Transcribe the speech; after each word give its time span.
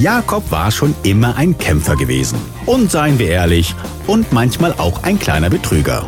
Jakob 0.00 0.50
war 0.50 0.70
schon 0.70 0.94
immer 1.02 1.36
ein 1.36 1.58
Kämpfer 1.58 1.94
gewesen. 1.94 2.38
Und 2.64 2.90
seien 2.90 3.18
wir 3.18 3.28
ehrlich, 3.28 3.74
und 4.06 4.32
manchmal 4.32 4.72
auch 4.78 5.02
ein 5.02 5.18
kleiner 5.18 5.50
Betrüger. 5.50 6.06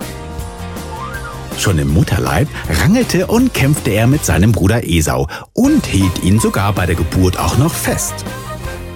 Schon 1.59 1.79
im 1.79 1.93
Mutterleib 1.93 2.49
rangelte 2.71 3.27
und 3.27 3.53
kämpfte 3.53 3.91
er 3.91 4.07
mit 4.07 4.25
seinem 4.25 4.53
Bruder 4.53 4.89
Esau 4.89 5.29
und 5.53 5.85
hielt 5.85 6.25
ihn 6.25 6.41
sogar 6.41 6.73
bei 6.73 6.87
der 6.87 6.95
Geburt 6.95 7.39
auch 7.39 7.59
noch 7.59 7.75
fest. 7.75 8.15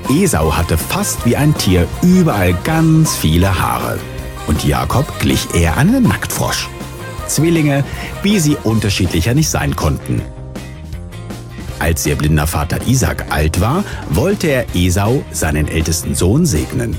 Esau 0.08 0.56
hatte 0.56 0.78
fast 0.78 1.26
wie 1.26 1.36
ein 1.36 1.54
Tier 1.58 1.86
überall 2.00 2.54
ganz 2.64 3.16
viele 3.16 3.60
Haare. 3.60 3.98
Und 4.46 4.64
Jakob 4.64 5.20
glich 5.20 5.54
eher 5.54 5.76
einem 5.76 6.04
Nacktfrosch. 6.04 6.70
Zwillinge, 7.26 7.84
wie 8.22 8.40
sie 8.40 8.56
unterschiedlicher 8.64 9.34
nicht 9.34 9.50
sein 9.50 9.76
konnten. 9.76 10.22
Als 11.78 12.06
ihr 12.06 12.16
blinder 12.16 12.46
Vater 12.46 12.86
Isaac 12.86 13.26
alt 13.30 13.60
war, 13.60 13.84
wollte 14.08 14.48
er 14.48 14.66
Esau, 14.74 15.24
seinen 15.30 15.68
ältesten 15.68 16.14
Sohn, 16.14 16.46
segnen. 16.46 16.96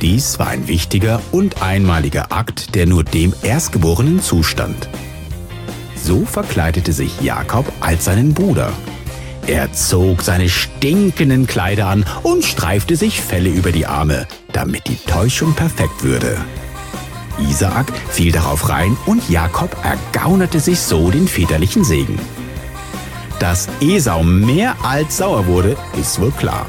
Dies 0.00 0.38
war 0.38 0.48
ein 0.48 0.68
wichtiger 0.68 1.20
und 1.32 1.62
einmaliger 1.62 2.30
Akt, 2.30 2.74
der 2.74 2.86
nur 2.86 3.04
dem 3.04 3.34
Erstgeborenen 3.42 4.20
zustand. 4.20 4.88
So 5.96 6.24
verkleidete 6.24 6.92
sich 6.92 7.20
Jakob 7.20 7.72
als 7.80 8.04
seinen 8.04 8.34
Bruder. 8.34 8.72
Er 9.46 9.72
zog 9.72 10.22
seine 10.22 10.48
stinkenden 10.48 11.46
Kleider 11.46 11.86
an 11.86 12.04
und 12.22 12.44
streifte 12.44 12.96
sich 12.96 13.20
Felle 13.20 13.50
über 13.50 13.72
die 13.72 13.86
Arme, 13.86 14.26
damit 14.52 14.88
die 14.88 14.96
Täuschung 14.96 15.54
perfekt 15.54 16.02
würde. 16.02 16.36
Isaak 17.38 17.92
fiel 18.10 18.32
darauf 18.32 18.68
rein 18.68 18.96
und 19.06 19.28
Jakob 19.28 19.76
ergaunerte 19.82 20.60
sich 20.60 20.80
so 20.80 21.10
den 21.10 21.26
väterlichen 21.26 21.84
Segen. 21.84 22.18
Dass 23.44 23.68
Esau 23.82 24.22
mehr 24.22 24.74
als 24.82 25.18
sauer 25.18 25.46
wurde, 25.46 25.76
ist 26.00 26.18
wohl 26.18 26.30
klar. 26.30 26.64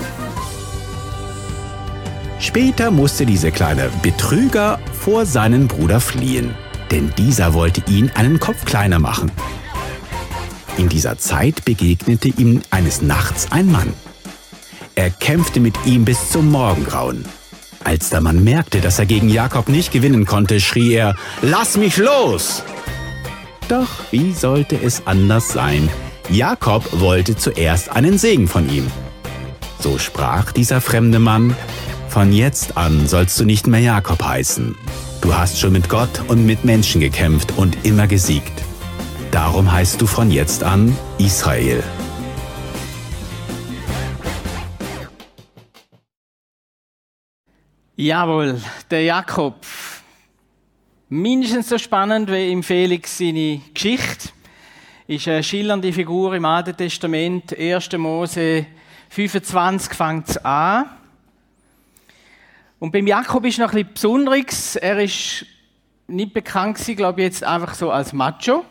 Später 2.38 2.92
musste 2.92 3.26
dieser 3.26 3.52
kleine 3.52 3.90
Betrüger 4.02 4.80
vor 4.92 5.26
seinen 5.26 5.70
Bruder 5.70 6.02
fliehen, 6.02 6.54
denn 6.92 7.14
dieser 7.18 7.54
wollte 7.54 7.82
ihn 7.90 8.12
einen 8.16 8.42
Kopf 8.42 8.66
kleiner 8.66 9.00
machen. 9.00 9.32
In 10.78 10.90
dieser 10.90 11.18
Zeit 11.18 11.64
begegnete 11.64 12.28
ihm 12.28 12.62
eines 12.72 13.02
Nachts 13.02 13.54
ein 13.54 13.72
Mann. 13.72 13.94
Er 14.96 15.12
kämpfte 15.12 15.62
mit 15.62 15.78
ihm 15.86 16.04
bis 16.04 16.30
zum 16.30 16.52
Morgengrauen. 16.52 17.24
Als 17.86 18.10
der 18.10 18.20
Mann 18.20 18.44
merkte, 18.44 18.82
dass 18.82 19.00
er 19.00 19.06
gegen 19.06 19.30
Jakob 19.30 19.70
nicht 19.70 19.94
gewinnen 19.94 20.26
konnte, 20.26 20.60
schrie 20.60 20.92
er, 20.96 21.16
Lass 21.42 21.78
mich 21.78 21.96
los! 21.96 22.64
Doch 23.70 23.88
wie 24.12 24.34
sollte 24.34 24.76
es 24.76 25.08
anders 25.08 25.48
sein? 25.48 25.90
Jakob 26.30 27.00
wollte 27.00 27.36
zuerst 27.36 27.92
einen 27.92 28.18
Segen 28.18 28.48
von 28.48 28.70
ihm. 28.70 28.92
So 29.80 30.00
sprach 30.00 30.52
dieser 30.52 30.82
fremde 30.82 31.20
Mann, 31.20 31.56
Von 32.10 32.32
jetzt 32.32 32.78
an 32.78 33.08
sollst 33.08 33.40
du 33.40 33.46
nicht 33.46 33.68
mehr 33.68 33.82
Jakob 33.82 34.24
heißen. 34.24 34.76
Du 35.22 35.36
hast 35.36 35.60
schon 35.60 35.74
mit 35.74 35.90
Gott 35.90 36.22
und 36.28 36.46
mit 36.46 36.64
Menschen 36.64 37.02
gekämpft 37.02 37.54
und 37.58 37.86
immer 37.86 38.08
gesiegt. 38.08 38.54
Darum 39.32 39.72
heißt 39.72 40.02
du 40.02 40.08
von 40.08 40.32
jetzt 40.32 40.64
an 40.64 40.98
Israel. 41.18 41.84
Jawohl, 47.98 48.62
der 48.90 49.04
Jakob. 49.04 49.56
Mindestens 51.10 51.70
so 51.70 51.78
spannend 51.78 52.32
wie 52.32 52.52
im 52.52 52.64
Felix 52.64 53.18
seine 53.18 53.62
Geschichte. 53.74 54.30
Ist 55.08 55.28
eine 55.28 55.44
schillernde 55.44 55.94
Figur 55.94 56.34
im 56.34 56.46
Alten 56.46 56.76
Testament. 56.76 57.56
1. 57.56 57.92
Mose 57.96 58.66
25 59.10 59.94
fängt 59.94 60.30
es 60.30 60.44
an. 60.44 60.90
Und 62.80 62.92
beim 62.92 63.06
Jakob 63.06 63.46
ist 63.46 63.60
noch 63.60 63.72
bisschen 63.72 63.94
Besonderes. 63.94 64.76
Er 64.78 65.00
ist 65.00 65.46
nicht 66.08 66.34
bekannt 66.34 66.78
gewesen, 66.78 66.96
glaube 66.96 67.22
ich, 67.22 67.26
jetzt 67.26 67.44
einfach 67.44 67.76
so 67.76 67.92
als 67.92 68.14
Macho, 68.14 68.66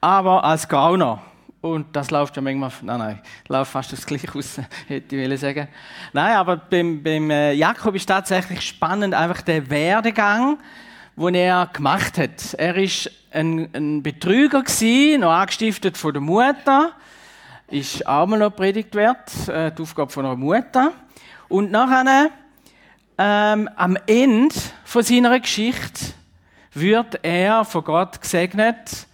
aber 0.00 0.44
als 0.44 0.68
Gauner. 0.68 1.20
Und 1.60 1.96
das 1.96 2.12
läuft 2.12 2.36
ja 2.36 2.42
manchmal, 2.42 2.70
nein, 2.82 2.98
nein, 2.98 3.22
läuft 3.48 3.72
fast 3.72 3.92
das 3.92 4.06
Gleiche 4.06 4.32
aus, 4.38 4.60
hätte 4.86 5.16
ich 5.16 5.40
sagen. 5.40 5.66
Nein, 6.12 6.36
aber 6.36 6.58
beim, 6.58 7.02
beim 7.02 7.28
äh, 7.28 7.54
Jakob 7.54 7.96
ist 7.96 8.06
tatsächlich 8.06 8.60
spannend, 8.60 9.14
einfach 9.14 9.42
der 9.42 9.68
Werdegang, 9.68 10.58
den 11.16 11.34
er 11.34 11.68
gemacht 11.72 12.18
hat. 12.18 12.54
Er 12.54 12.76
ist 12.76 13.10
ein, 13.30 13.68
ein 13.74 14.02
Betrüger 14.02 14.62
gewesen, 14.62 15.20
noch 15.20 15.32
angestiftet 15.32 15.96
von 15.96 16.12
der 16.12 16.20
Mutter. 16.20 16.92
Ist 17.68 18.06
auch 18.06 18.26
mal 18.26 18.38
noch 18.38 18.54
predigt 18.54 18.94
wert, 18.94 19.48
äh, 19.48 19.72
die 19.72 19.82
Aufgabe 19.82 20.12
von 20.12 20.26
einer 20.26 20.36
Mutter. 20.36 20.92
Und 21.48 21.70
nachher, 21.70 22.30
ähm, 23.18 23.68
am 23.76 23.96
Ende 24.06 24.54
von 24.84 25.02
seiner 25.02 25.40
Geschichte, 25.40 26.12
wird 26.72 27.18
er 27.22 27.64
von 27.64 27.82
Gott 27.82 28.20
gesegnet 28.20 29.06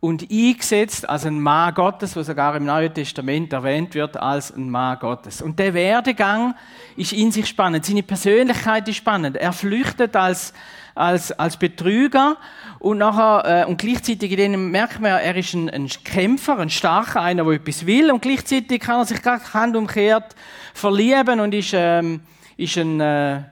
und 0.00 0.30
eingesetzt 0.30 1.08
als 1.08 1.26
ein 1.26 1.40
Mann 1.40 1.74
Gottes, 1.74 2.14
was 2.14 2.28
sogar 2.28 2.54
im 2.56 2.64
Neuen 2.64 2.94
Testament 2.94 3.52
erwähnt 3.52 3.94
wird 3.94 4.16
als 4.16 4.52
ein 4.52 4.70
Mann 4.70 4.98
Gottes. 5.00 5.42
Und 5.42 5.58
der 5.58 5.74
Werdegang 5.74 6.54
ist 6.96 7.12
in 7.12 7.32
sich 7.32 7.46
spannend. 7.46 7.84
Seine 7.84 8.04
Persönlichkeit 8.04 8.86
ist 8.88 8.96
spannend. 8.96 9.36
Er 9.36 9.52
flüchtet 9.52 10.14
als 10.14 10.52
als, 10.98 11.32
als 11.32 11.56
Betrüger. 11.56 12.36
Und 12.78 12.98
nachher, 12.98 13.62
äh, 13.62 13.64
und 13.66 13.78
gleichzeitig 13.78 14.32
in 14.32 14.52
dem 14.52 14.70
merkt 14.70 15.00
man, 15.00 15.12
er 15.12 15.36
ist 15.36 15.54
ein, 15.54 15.70
ein 15.70 15.88
Kämpfer, 15.88 16.58
ein 16.58 16.70
starker, 16.70 17.20
einer, 17.20 17.44
der 17.44 17.54
etwas 17.54 17.86
will. 17.86 18.10
Und 18.10 18.22
gleichzeitig 18.22 18.80
kann 18.80 19.00
er 19.00 19.04
sich 19.06 19.22
gerade 19.22 19.42
handumkehrt 19.52 20.34
verlieben 20.74 21.40
und 21.40 21.54
ist, 21.54 21.72
ähm, 21.74 22.20
ist 22.58 22.76
ein, 22.76 23.00
äh, 23.00 23.42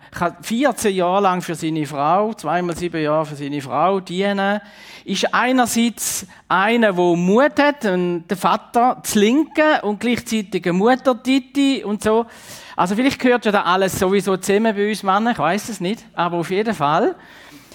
14 0.42 0.92
Jahre 0.92 1.22
lang 1.22 1.40
für 1.40 1.54
seine 1.54 1.86
Frau, 1.86 2.34
zweimal 2.34 2.76
sieben 2.76 3.00
Jahre 3.00 3.24
für 3.24 3.36
seine 3.36 3.62
Frau 3.62 4.00
dienen, 4.00 4.60
ist 5.04 5.32
einerseits 5.32 6.26
einer, 6.48 6.92
der 6.92 7.16
Mut 7.16 7.56
hat, 7.56 7.84
den 7.84 8.24
Vater 8.36 9.00
zu 9.04 9.20
linken 9.20 9.80
und 9.82 10.00
gleichzeitig 10.00 10.64
eine 10.64 10.72
Mutter 10.72 11.22
Titi 11.22 11.84
und 11.84 12.02
so. 12.02 12.26
Also 12.74 12.96
vielleicht 12.96 13.20
gehört 13.20 13.44
ja 13.44 13.52
da 13.52 13.62
alles 13.62 13.96
sowieso 13.96 14.36
zusammen 14.38 14.74
bei 14.74 14.88
uns 14.88 15.04
Männern, 15.04 15.32
ich 15.32 15.38
weiß 15.38 15.68
es 15.68 15.80
nicht, 15.80 16.04
aber 16.12 16.38
auf 16.38 16.50
jeden 16.50 16.74
Fall. 16.74 17.14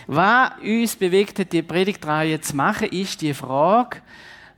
Was 0.08 0.52
uns 0.62 0.98
bewegt 0.98 1.40
hat, 1.40 1.54
die 1.54 1.62
Predigtreihe 1.62 2.42
zu 2.42 2.58
machen, 2.58 2.90
ist 2.90 3.22
die 3.22 3.34
Frage, 3.34 4.00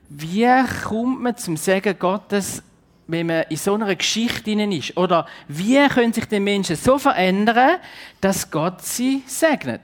wie 0.09 0.47
kommt 0.83 1.22
man 1.22 1.38
zum 1.38 1.56
Segen 1.56 2.00
Gottes 2.00 2.63
wenn 3.07 3.27
man 3.27 3.43
in 3.49 3.57
so 3.57 3.73
einer 3.73 3.95
Geschichte 3.95 4.51
ist? 4.51 4.97
Oder 4.97 5.25
wie 5.47 5.87
können 5.87 6.13
sich 6.13 6.25
die 6.25 6.39
Menschen 6.39 6.75
so 6.75 6.97
verändern, 6.97 7.77
dass 8.21 8.49
Gott 8.49 8.81
sie 8.81 9.23
segnet? 9.25 9.81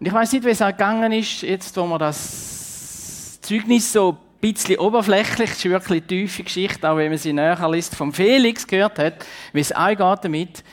Und 0.00 0.06
ich 0.06 0.12
weiß 0.12 0.32
nicht, 0.32 0.44
wie 0.44 0.50
es 0.50 0.62
auch 0.62 0.68
gegangen 0.68 1.12
ist, 1.12 1.42
jetzt, 1.42 1.76
wo 1.76 1.86
man 1.86 1.98
das 1.98 3.40
Zeugnis 3.40 3.92
so 3.92 4.10
ein 4.10 4.40
bisschen 4.40 4.78
oberflächlich, 4.78 5.50
das 5.50 5.58
ist 5.58 5.70
wirklich 5.70 6.00
eine 6.00 6.06
tiefe 6.06 6.42
Geschichte, 6.42 6.90
auch 6.90 6.96
wenn 6.96 7.10
man 7.10 7.18
sie 7.18 7.32
näher 7.32 7.68
liest, 7.70 7.94
vom 7.94 8.12
Felix 8.12 8.66
gehört 8.66 8.98
hat, 8.98 9.24
wie 9.52 9.60
es 9.60 9.70
eingeht 9.70 10.18
damit. 10.22 10.64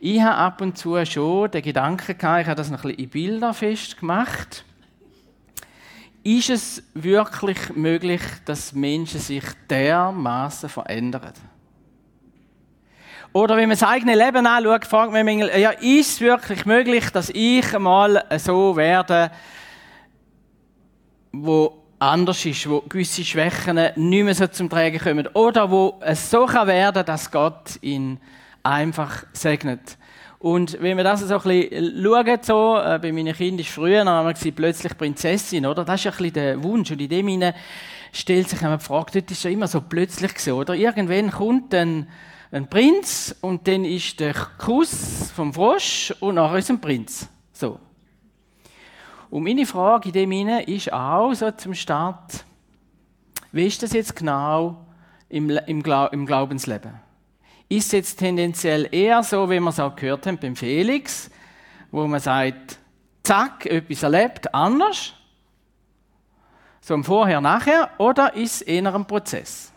Ich 0.00 0.20
habe 0.20 0.36
ab 0.36 0.60
und 0.60 0.78
zu 0.78 1.04
schon 1.04 1.50
den 1.50 1.62
Gedanken 1.62 2.16
gehabt, 2.16 2.42
ich 2.42 2.46
habe 2.46 2.56
das 2.56 2.70
noch 2.70 2.84
ein 2.84 2.90
bisschen 2.90 3.04
in 3.04 3.10
Bilder 3.10 3.52
festgemacht 3.52 4.64
ist 6.22 6.50
es 6.50 6.82
wirklich 6.94 7.58
möglich, 7.74 8.20
dass 8.44 8.72
Menschen 8.72 9.20
sich 9.20 9.44
dermaßen 9.68 10.68
verändern? 10.68 11.32
Oder 13.32 13.56
wenn 13.56 13.68
man 13.68 13.78
das 13.78 13.88
eigene 13.88 14.14
Leben 14.14 14.46
anschaut, 14.46 14.86
fragt 14.86 15.12
man 15.12 15.24
manchmal, 15.24 15.60
ja, 15.60 15.70
ist 15.70 16.14
es 16.14 16.20
wirklich 16.20 16.64
möglich, 16.66 17.10
dass 17.10 17.30
ich 17.30 17.78
mal 17.78 18.24
so 18.38 18.76
werde, 18.76 19.30
wo 21.32 21.84
anders 21.98 22.44
ist, 22.44 22.68
wo 22.68 22.80
gewisse 22.80 23.24
Schwächen 23.24 23.76
nicht 23.96 24.24
mehr 24.24 24.34
so 24.34 24.46
zum 24.46 24.70
Tragen 24.70 24.98
kommen? 24.98 25.26
Oder 25.28 25.70
wo 25.70 26.00
es 26.00 26.30
so 26.30 26.46
kann 26.46 26.68
werden, 26.68 27.04
dass 27.04 27.30
Gott 27.30 27.78
ihn 27.82 28.18
einfach 28.62 29.24
segnet? 29.32 29.98
Und 30.38 30.80
wenn 30.80 30.96
wir 30.96 31.04
das 31.04 31.20
so 31.20 31.34
ein 31.34 31.42
bisschen 31.42 32.02
schauen, 32.02 32.38
so, 32.42 32.76
äh, 32.78 32.98
bei 33.02 33.10
meinen 33.10 33.34
Kindern 33.34 33.60
ist 33.60 33.70
früher 33.70 34.04
wir 34.04 34.52
plötzlich 34.52 34.96
Prinzessin, 34.96 35.66
oder? 35.66 35.84
Das 35.84 36.00
ist 36.00 36.06
ein 36.06 36.12
bisschen 36.12 36.32
der 36.34 36.62
Wunsch. 36.62 36.90
Und 36.92 37.00
in 37.00 37.08
dem 37.08 37.26
hinein 37.26 37.54
stellt 38.12 38.48
sich 38.48 38.62
eine 38.62 38.78
Frage, 38.78 39.20
das 39.20 39.32
ist 39.32 39.42
ja 39.42 39.50
immer 39.50 39.66
so 39.66 39.80
plötzlich 39.80 40.38
so, 40.38 40.58
oder? 40.58 40.74
Irgendwann 40.74 41.32
kommt 41.32 41.74
ein, 41.74 42.08
ein 42.52 42.70
Prinz 42.70 43.34
und 43.40 43.66
dann 43.66 43.84
ist 43.84 44.20
der 44.20 44.34
Kuss 44.58 45.32
vom 45.34 45.52
Frosch 45.52 46.14
und 46.20 46.36
nachher 46.36 46.58
ist 46.58 46.70
ein 46.70 46.80
Prinz. 46.80 47.28
So. 47.52 47.80
Und 49.30 49.42
meine 49.42 49.66
Frage 49.66 50.08
in 50.08 50.12
dem 50.12 50.30
hinein 50.30 50.64
ist 50.64 50.92
auch 50.92 51.34
so 51.34 51.50
zum 51.50 51.74
Start, 51.74 52.44
wie 53.50 53.66
ist 53.66 53.82
das 53.82 53.92
jetzt 53.92 54.14
genau 54.14 54.86
im, 55.28 55.50
im 55.50 55.82
Glaubensleben? 55.82 57.07
Ist 57.68 57.92
jetzt 57.92 58.18
tendenziell 58.18 58.88
eher 58.90 59.22
so, 59.22 59.48
wie 59.50 59.60
wir 59.60 59.68
es 59.68 59.80
auch 59.80 59.94
gehört 59.94 60.26
haben 60.26 60.38
beim 60.38 60.56
Felix, 60.56 61.30
wo 61.90 62.06
man 62.06 62.20
sagt, 62.20 62.78
zack, 63.22 63.66
etwas 63.66 64.02
erlebt, 64.02 64.54
anders, 64.54 65.12
so 66.80 66.94
im 66.94 67.04
Vorher, 67.04 67.40
Nachher, 67.40 67.90
oder 67.98 68.34
ist 68.34 68.56
es 68.56 68.62
eher 68.62 68.94
ein 68.94 69.06
Prozess? 69.06 69.72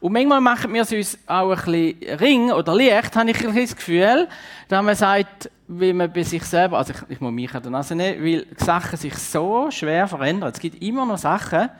Und 0.00 0.12
manchmal 0.12 0.40
machen 0.40 0.74
wir 0.74 0.82
es 0.82 0.92
uns 0.92 1.18
auch 1.28 1.50
ein 1.50 1.56
bisschen 1.56 2.18
ring 2.18 2.50
oder 2.50 2.74
leicht, 2.74 3.14
habe 3.14 3.30
ich 3.30 3.38
ein 3.38 3.54
bisschen 3.54 3.66
das 3.66 3.76
Gefühl, 3.76 4.28
dass 4.68 4.82
man 4.82 4.96
sagt, 4.96 5.48
wie 5.68 5.92
man 5.92 6.12
bei 6.12 6.24
sich 6.24 6.42
selber, 6.42 6.78
also 6.78 6.92
ich, 6.92 6.98
ich 7.08 7.20
muss 7.20 7.32
mich 7.32 7.54
an 7.54 7.62
der 7.62 7.70
Nase 7.70 7.94
nehmen, 7.94 8.22
weil 8.22 8.46
Sachen 8.56 8.98
sich 8.98 9.14
so 9.14 9.70
schwer 9.70 10.08
verändern. 10.08 10.50
Es 10.52 10.58
gibt 10.58 10.82
immer 10.82 11.06
noch 11.06 11.18
Sachen, 11.18 11.70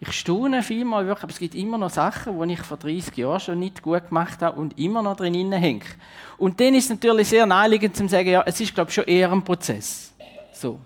ich 0.00 0.12
staune 0.12 0.62
vielmal 0.62 1.06
wirklich, 1.06 1.24
aber 1.24 1.32
es 1.32 1.38
gibt 1.40 1.56
immer 1.56 1.76
noch 1.76 1.90
Sachen, 1.90 2.40
die 2.40 2.54
ich 2.54 2.60
vor 2.60 2.76
30 2.76 3.16
Jahren 3.16 3.40
schon 3.40 3.58
nicht 3.58 3.82
gut 3.82 4.08
gemacht 4.08 4.40
habe 4.42 4.58
und 4.60 4.78
immer 4.78 5.02
noch 5.02 5.16
drin 5.16 5.50
hänge. 5.52 5.84
Und 6.36 6.60
dann 6.60 6.74
ist 6.74 6.84
es 6.84 6.90
natürlich 6.90 7.28
sehr 7.28 7.46
naheliegend 7.46 7.96
zu 7.96 8.06
sagen, 8.06 8.28
ja, 8.28 8.44
es 8.46 8.60
ist, 8.60 8.74
glaube 8.74 8.90
ich, 8.90 8.94
schon 8.94 9.04
eher 9.04 9.32
ein 9.32 9.42
Prozess. 9.42 10.12
So. 10.52 10.78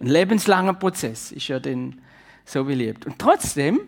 Ein 0.00 0.06
lebenslanger 0.06 0.74
Prozess 0.74 1.30
ist 1.32 1.46
ja 1.48 1.60
dann 1.60 2.00
so 2.46 2.64
beliebt. 2.64 3.04
Und 3.04 3.18
trotzdem, 3.18 3.80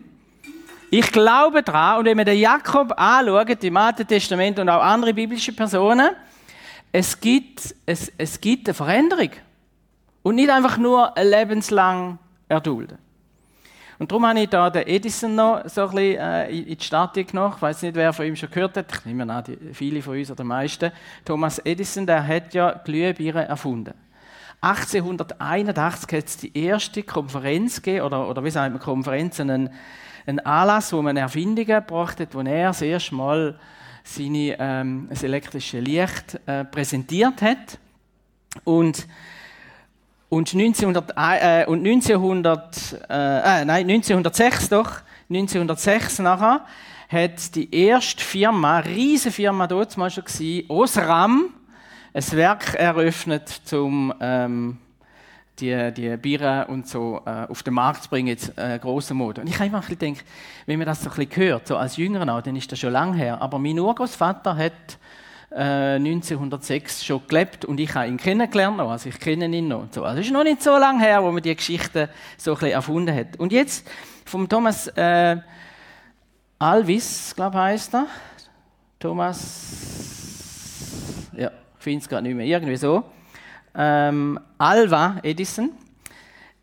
ich 0.91 1.11
glaube 1.11 1.63
daran, 1.63 1.99
und 1.99 2.05
wenn 2.05 2.17
wir 2.17 2.25
den 2.25 2.39
Jakob 2.39 2.93
anschauen, 2.97 3.57
im 3.59 3.77
Alten 3.77 4.07
Testament 4.07 4.59
und 4.59 4.69
auch 4.69 4.83
andere 4.83 5.13
biblische 5.13 5.53
Personen, 5.53 6.11
es 6.91 7.19
gibt, 7.19 7.75
es, 7.87 8.11
es 8.17 8.39
gibt 8.39 8.67
eine 8.67 8.75
Veränderung. 8.75 9.31
Und 10.21 10.35
nicht 10.35 10.49
einfach 10.49 10.77
nur 10.77 11.13
lebenslang 11.21 12.19
erdulden. 12.47 13.04
Und 13.97 14.11
darum 14.11 14.25
habe 14.25 14.39
ich 14.41 14.49
da 14.49 14.69
den 14.69 14.87
Edison 14.87 15.35
noch 15.35 15.61
so 15.67 15.83
ein 15.83 15.89
bisschen 15.91 16.19
äh, 16.19 16.49
in 16.49 16.77
die 16.77 16.83
Statik 16.83 17.33
noch. 17.33 17.55
Ich 17.55 17.61
weiß 17.61 17.81
nicht, 17.83 17.95
wer 17.95 18.11
von 18.11 18.25
ihm 18.25 18.35
schon 18.35 18.51
gehört 18.51 18.75
hat. 18.75 18.91
Ich 18.93 19.05
nehme 19.05 19.31
an, 19.31 19.43
die, 19.43 19.57
viele 19.73 20.01
von 20.01 20.17
uns 20.17 20.29
oder 20.29 20.43
die 20.43 20.47
meisten. 20.47 20.91
Thomas 21.23 21.59
Edison, 21.59 22.05
der 22.05 22.25
hat 22.27 22.53
ja 22.53 22.71
Glühbirnen 22.71 23.45
erfunden. 23.45 23.93
1881 24.61 26.17
hat 26.17 26.25
es 26.25 26.37
die 26.37 26.57
erste 26.57 27.03
Konferenz 27.03 27.81
gegeben, 27.81 28.05
oder, 28.05 28.27
oder 28.27 28.43
wie 28.43 28.49
sagt 28.49 28.73
man, 28.73 28.81
Konferenz, 28.81 29.39
einen, 29.39 29.69
einen 30.25 30.39
Anlass, 30.39 30.91
wo 30.91 31.01
man 31.01 31.15
Erfindungen 31.15 31.67
gebracht 31.67 32.19
hat, 32.19 32.33
wo 32.33 32.41
er 32.41 32.67
das 32.67 32.81
erste 32.81 33.15
Mal 33.15 33.59
seine, 34.03 34.55
ähm, 34.59 35.07
das 35.09 35.23
elektrische 35.23 35.79
Licht 35.79 36.39
äh, 36.47 36.65
präsentiert 36.65 37.41
hat. 37.41 37.77
Und, 38.63 39.07
und, 40.35 40.53
1900, 40.53 41.13
äh, 41.15 41.65
und 41.65 41.79
1900, 41.85 43.07
äh, 43.09 43.61
äh, 43.61 43.65
nein, 43.65 43.89
1906 43.89 44.67
doch, 44.67 44.91
1906 45.29 46.19
nachher, 46.19 46.65
hat 47.07 47.55
die 47.55 47.73
erste 47.73 48.21
Firma, 48.21 48.79
riesige 48.79 49.33
Firma 49.33 49.65
dort 49.65 49.95
mal 49.95 50.09
schon 50.09 50.25
gewesen, 50.25 50.65
Osram, 50.69 51.53
ein 52.13 52.31
Werk 52.31 52.73
eröffnet, 52.75 53.61
um 53.71 54.13
ähm, 54.19 54.77
die, 55.59 55.93
die 55.93 56.17
Biere 56.17 56.65
und 56.67 56.85
so 56.85 57.21
äh, 57.25 57.49
auf 57.49 57.63
den 57.63 57.73
Markt 57.73 58.03
zu 58.03 58.09
bringen, 58.09 58.27
jetzt 58.27 58.57
äh, 58.57 58.77
großer 58.77 59.13
Mode. 59.13 59.39
Und 59.39 59.47
ich 59.47 59.55
habe 59.55 59.65
einfach 59.65 59.87
gedacht, 59.87 60.25
wenn 60.65 60.79
man 60.79 60.85
das 60.85 61.01
so 61.01 61.09
ein 61.09 61.15
bisschen 61.15 61.43
hört, 61.43 61.67
so 61.67 61.77
als 61.77 61.95
Jüngerer 61.95 62.35
auch, 62.35 62.41
dann 62.41 62.57
ist 62.57 62.69
das 62.69 62.79
schon 62.79 62.91
lange 62.91 63.15
her. 63.15 63.41
Aber 63.41 63.57
mein 63.57 63.79
Urgroßvater 63.79 64.57
hat 64.57 64.97
äh, 65.51 65.95
1906 65.95 67.05
schon 67.05 67.21
gelebt 67.27 67.65
und 67.65 67.79
ich 67.79 67.93
habe 67.95 68.07
ihn 68.07 68.17
kennengelernt 68.17 68.79
also 68.79 69.09
ich 69.09 69.19
kenne 69.19 69.45
ihn 69.45 69.67
noch. 69.67 69.87
So. 69.91 70.03
Also 70.03 70.19
es 70.19 70.27
ist 70.27 70.33
noch 70.33 70.43
nicht 70.43 70.61
so 70.61 70.77
lange 70.77 70.99
her, 70.99 71.23
wo 71.23 71.31
man 71.31 71.41
die 71.41 71.55
Geschichte 71.55 72.09
so 72.37 72.51
ein 72.51 72.55
bisschen 72.55 72.71
erfunden 72.71 73.15
hat. 73.15 73.37
Und 73.37 73.51
jetzt 73.51 73.87
vom 74.25 74.49
Thomas 74.49 74.87
äh, 74.87 75.37
Alvis, 76.59 77.33
glaube 77.35 77.57
ich, 77.57 77.61
heißt 77.61 77.95
er. 77.95 78.07
Thomas, 78.99 79.69
ja, 81.37 81.51
finde 81.77 82.01
es 82.01 82.09
gerade 82.09 82.23
nicht 82.23 82.35
mehr, 82.35 82.45
irgendwie 82.45 82.77
so. 82.77 83.03
Ähm, 83.75 84.39
Alva 84.57 85.17
Edison. 85.21 85.71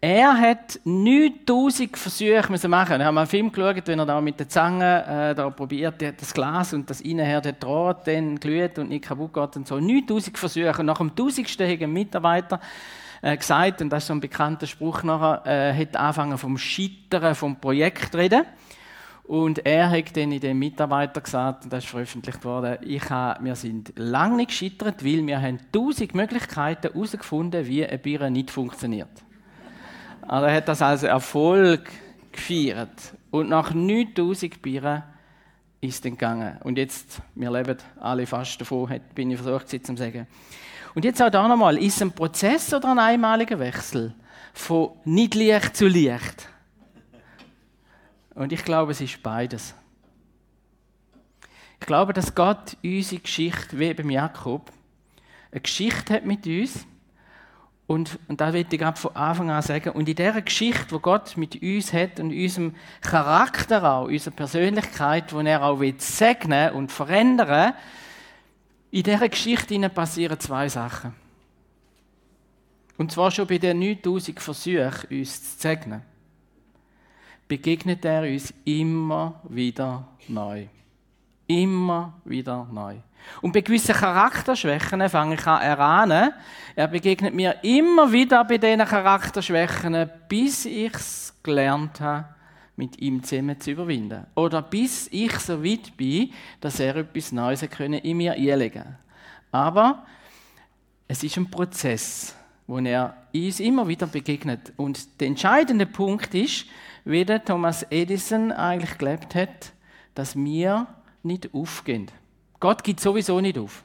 Er 0.04 0.36
hat 0.36 0.80
9000 0.82 1.96
Versuche 1.96 2.50
müssen 2.50 2.72
machen. 2.72 2.98
Wir 2.98 3.04
haben 3.04 3.16
einen 3.16 3.26
Film 3.28 3.52
geschaut, 3.52 3.86
wenn 3.86 4.00
er 4.00 4.04
da 4.04 4.20
mit 4.20 4.36
der 4.36 4.48
Zange 4.48 5.04
äh, 5.06 5.32
da 5.32 5.48
probiert, 5.48 6.02
das 6.02 6.34
Glas 6.34 6.74
und 6.74 6.90
das 6.90 7.00
innenher 7.02 7.40
der 7.40 7.52
Draht 7.52 8.08
dann 8.08 8.34
glüht 8.40 8.80
und 8.80 8.88
nicht 8.88 9.04
kaputt 9.04 9.32
geht 9.32 9.54
und 9.54 9.68
so. 9.68 9.78
9000 9.78 10.36
Versuche. 10.36 10.80
Und 10.80 10.86
nach 10.86 10.98
dem 10.98 11.10
1000. 11.10 11.46
hat 11.46 11.82
ein 11.82 11.92
Mitarbeiter 11.92 12.58
äh, 13.22 13.36
gesagt, 13.36 13.80
und 13.80 13.90
das 13.90 14.02
ist 14.02 14.08
so 14.08 14.14
ein 14.14 14.18
bekannter 14.18 14.66
Spruch 14.66 15.04
nachher, 15.04 15.46
äh, 15.46 15.72
hat 15.72 15.96
angefangen 15.96 16.36
vom 16.36 16.58
Scheitern 16.58 17.36
vom 17.36 17.60
Projekt 17.60 18.12
reden. 18.16 18.42
Und 19.22 19.64
er 19.64 19.88
hat 19.88 20.16
dann 20.16 20.32
in 20.32 20.40
dem 20.40 20.58
Mitarbeiter 20.58 21.20
gesagt, 21.20 21.62
und 21.62 21.72
das 21.72 21.84
ist 21.84 21.90
veröffentlicht 21.90 22.44
worden, 22.44 22.78
ich 22.82 23.08
habe, 23.08 23.44
wir 23.44 23.54
sind 23.54 23.92
lange 23.94 24.38
nicht 24.38 24.48
gescheitert, 24.48 25.04
weil 25.04 25.24
wir 25.24 25.40
haben 25.40 25.60
tausend 25.70 26.12
Möglichkeiten 26.16 26.92
herausgefunden, 26.92 27.64
wie 27.68 27.86
eine 27.86 27.98
Birne 27.98 28.32
nicht 28.32 28.50
funktioniert. 28.50 29.08
Er 30.28 30.54
hat 30.54 30.68
das 30.68 30.82
als 30.82 31.02
Erfolg 31.02 31.90
gefeiert. 32.30 33.14
Und 33.30 33.48
nach 33.48 33.74
9000 33.74 34.62
Bieren 34.62 35.02
ist 35.80 35.94
es 35.94 36.00
dann 36.00 36.12
gegangen. 36.12 36.58
Und 36.62 36.78
jetzt, 36.78 37.20
wir 37.34 37.50
leben 37.50 37.76
alle 38.00 38.26
fast 38.26 38.60
davon, 38.60 39.00
bin 39.14 39.30
ich 39.30 39.40
versucht, 39.40 39.68
zu 39.68 39.96
sagen. 39.96 40.26
Und 40.94 41.04
jetzt 41.04 41.22
auch 41.22 41.30
da 41.30 41.48
nochmal, 41.48 41.78
ist 41.78 41.96
es 41.96 42.02
ein 42.02 42.12
Prozess 42.12 42.72
oder 42.72 42.92
ein 42.92 42.98
einmaliger 42.98 43.58
Wechsel? 43.58 44.14
Von 44.52 44.90
nicht 45.04 45.34
Licht 45.34 45.76
zu 45.76 45.86
Licht? 45.86 46.48
Und 48.34 48.52
ich 48.52 48.64
glaube, 48.64 48.92
es 48.92 49.00
ist 49.00 49.22
beides. 49.22 49.74
Ich 51.80 51.86
glaube, 51.86 52.12
dass 52.12 52.34
Gott 52.34 52.76
unsere 52.82 53.20
Geschichte, 53.20 53.78
wie 53.78 53.92
beim 53.92 54.10
Jakob, 54.10 54.70
eine 55.50 55.60
Geschichte 55.60 56.14
hat 56.14 56.24
mit 56.24 56.46
uns. 56.46 56.86
Und, 57.86 58.18
und 58.28 58.40
da 58.40 58.52
will 58.52 58.64
ich 58.70 58.98
von 58.98 59.16
Anfang 59.16 59.50
an 59.50 59.62
sagen, 59.62 59.90
und 59.90 60.08
in 60.08 60.14
dieser 60.14 60.40
Geschichte, 60.40 60.90
wo 60.90 60.98
Gott 60.98 61.36
mit 61.36 61.60
uns 61.60 61.92
hat 61.92 62.20
und 62.20 62.30
unserem 62.30 62.74
Charakter 63.00 63.84
auch, 63.84 64.06
unserer 64.06 64.34
Persönlichkeit, 64.34 65.32
wo 65.32 65.40
er 65.40 65.62
auch 65.62 65.80
will 65.80 65.94
segnen 65.98 66.72
und 66.72 66.90
verändern, 66.90 67.74
in 68.90 69.02
dieser 69.02 69.28
Geschichte 69.28 69.88
passieren 69.90 70.38
zwei 70.38 70.68
Sachen. 70.68 71.14
Und 72.98 73.10
zwar 73.10 73.30
schon 73.30 73.46
bei 73.46 73.58
den 73.58 73.78
9000 73.78 74.40
Versuchen, 74.40 74.92
uns 75.10 75.56
zu 75.56 75.60
segnen 75.60 76.02
begegnet 77.52 78.02
er 78.06 78.22
uns 78.22 78.54
immer 78.64 79.38
wieder 79.46 80.08
neu. 80.26 80.68
Immer 81.46 82.14
wieder 82.24 82.66
neu. 82.72 82.96
Und 83.40 83.52
bei 83.52 83.60
gewissen 83.60 83.94
Charakterschwächen 83.94 85.08
fange 85.08 85.34
ich 85.34 85.46
an 85.46 85.62
erahnen, 85.62 86.32
er 86.74 86.88
begegnet 86.88 87.34
mir 87.34 87.56
immer 87.62 88.10
wieder 88.12 88.44
bei 88.44 88.58
diesen 88.58 88.84
Charakterschwächen, 88.84 90.10
bis 90.28 90.64
ich 90.64 90.94
es 90.94 91.34
gelernt 91.42 92.00
habe, 92.00 92.26
mit 92.76 92.98
ihm 93.00 93.22
zusammen 93.22 93.60
zu 93.60 93.72
überwinden. 93.72 94.26
Oder 94.34 94.62
bis 94.62 95.08
ich 95.10 95.38
so 95.38 95.62
weit 95.62 95.96
bin, 95.96 96.32
dass 96.60 96.80
er 96.80 96.96
etwas 96.96 97.32
Neues 97.32 97.62
in 97.62 98.16
mir 98.16 98.32
einlegen 98.32 98.82
kann. 98.82 98.98
Aber 99.50 100.06
es 101.06 101.22
ist 101.22 101.36
ein 101.36 101.50
Prozess, 101.50 102.34
wo 102.66 102.78
er 102.78 103.16
uns 103.34 103.60
immer 103.60 103.86
wieder 103.86 104.06
begegnet. 104.06 104.72
Und 104.76 105.20
der 105.20 105.28
entscheidende 105.28 105.84
Punkt 105.86 106.34
ist, 106.34 106.66
wie 107.04 107.24
der 107.24 107.44
Thomas 107.44 107.84
Edison 107.90 108.52
eigentlich 108.52 108.96
gelebt 108.96 109.34
hat, 109.34 109.72
dass 110.14 110.36
wir 110.36 110.86
nicht 111.22 111.52
aufgehen. 111.52 112.10
Gott 112.62 112.84
gibt 112.84 113.00
sowieso 113.00 113.40
nicht 113.40 113.58
auf. 113.58 113.82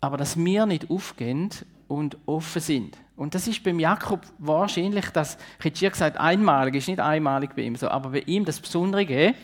Aber 0.00 0.16
dass 0.16 0.36
wir 0.36 0.64
nicht 0.64 0.88
aufgehen 0.88 1.50
und 1.88 2.16
offen 2.24 2.62
sind. 2.62 2.96
Und 3.16 3.34
das 3.34 3.48
ist 3.48 3.64
beim 3.64 3.80
Jakob 3.80 4.20
wahrscheinlich 4.38 5.10
das, 5.10 5.36
ich 5.58 5.64
hätte 5.64 5.78
hier 5.80 5.90
gesagt, 5.90 6.18
einmalig, 6.18 6.76
ist 6.76 6.86
nicht 6.86 7.00
einmalig 7.00 7.56
bei 7.56 7.62
ihm 7.62 7.74
so, 7.74 7.88
aber 7.88 8.10
bei 8.10 8.20
ihm 8.20 8.44
das 8.44 8.60
Besondere, 8.60 9.34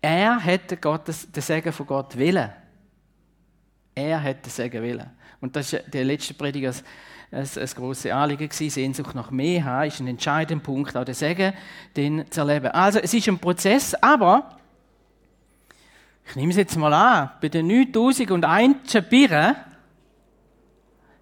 er 0.00 0.40
hätte 0.40 0.78
Gottes, 0.78 1.30
den 1.30 1.42
Segen 1.42 1.74
von 1.74 1.86
Gott 1.86 2.16
willen. 2.16 2.50
Er 3.94 4.18
hätte 4.20 4.44
den 4.44 4.50
Segen 4.50 4.82
willen. 4.82 5.10
Und 5.42 5.54
das 5.56 5.74
ist 5.74 5.84
der 5.92 6.06
letzte 6.06 6.32
Prediger, 6.32 6.72
ein, 7.30 7.46
grosses 7.74 8.10
Anliegen 8.10 8.48
gewesen. 8.48 8.70
Sehnsucht 8.70 9.14
nach 9.14 9.30
mehr 9.30 9.62
haben 9.62 9.88
ist 9.88 10.00
ein 10.00 10.06
entscheidender 10.06 10.64
Punkt, 10.64 10.96
auch 10.96 11.04
der 11.04 11.14
Segen, 11.14 11.52
den 11.96 12.30
zu 12.30 12.40
erleben. 12.40 12.68
Also, 12.68 12.98
es 12.98 13.12
ist 13.12 13.28
ein 13.28 13.38
Prozess, 13.38 13.94
aber 13.96 14.53
ich 16.26 16.36
nehme 16.36 16.50
es 16.50 16.56
jetzt 16.56 16.76
mal 16.76 16.92
an, 16.92 17.30
bei 17.40 17.48
den 17.48 17.66
9001 17.66 18.92
Birnen 19.08 19.56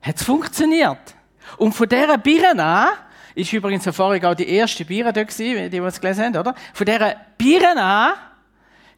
hat 0.00 0.16
es 0.16 0.22
funktioniert. 0.22 1.14
Und 1.58 1.72
von 1.72 1.88
dieser 1.88 2.18
Birnen 2.18 2.60
an, 2.60 2.90
ist 3.34 3.52
übrigens 3.52 3.88
vorhin 3.94 4.24
auch 4.24 4.34
die 4.34 4.48
erste 4.48 4.84
Birne 4.84 5.12
da 5.12 5.22
gewesen, 5.22 5.70
die, 5.70 5.78
es 5.78 6.00
gelesen 6.00 6.24
haben, 6.24 6.36
oder? 6.36 6.54
Von 6.74 6.86
dieser 6.86 7.16
Birnen 7.38 7.78
an 7.78 8.12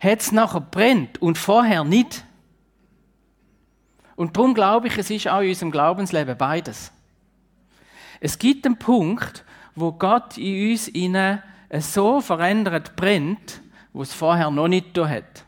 hat 0.01 0.21
es 0.21 0.33
nachher 0.33 0.61
brennt 0.61 1.21
und 1.23 1.39
vorher 1.39 1.85
nicht. 1.85 2.25
Und 4.17 4.37
darum 4.37 4.55
glaube 4.55 4.89
ich, 4.89 4.99
es 4.99 5.11
ist 5.11 5.29
auch 5.29 5.41
in 5.41 5.49
unserem 5.49 5.71
Glaubensleben 5.71 6.37
beides. 6.37 6.93
Es 8.21 8.39
gibt 8.39 8.65
einen 8.67 8.79
Punkt, 8.79 9.45
wo 9.75 9.93
Gott 9.93 10.39
in 10.39 10.71
uns 10.71 10.91
so 11.93 12.21
verändert 12.21 12.97
brennt, 12.97 13.61
wo 13.93 14.03
es 14.03 14.13
vorher 14.13 14.51
noch 14.51 14.69
nicht 14.69 14.97
da 14.97 15.09
hat. 15.09 15.45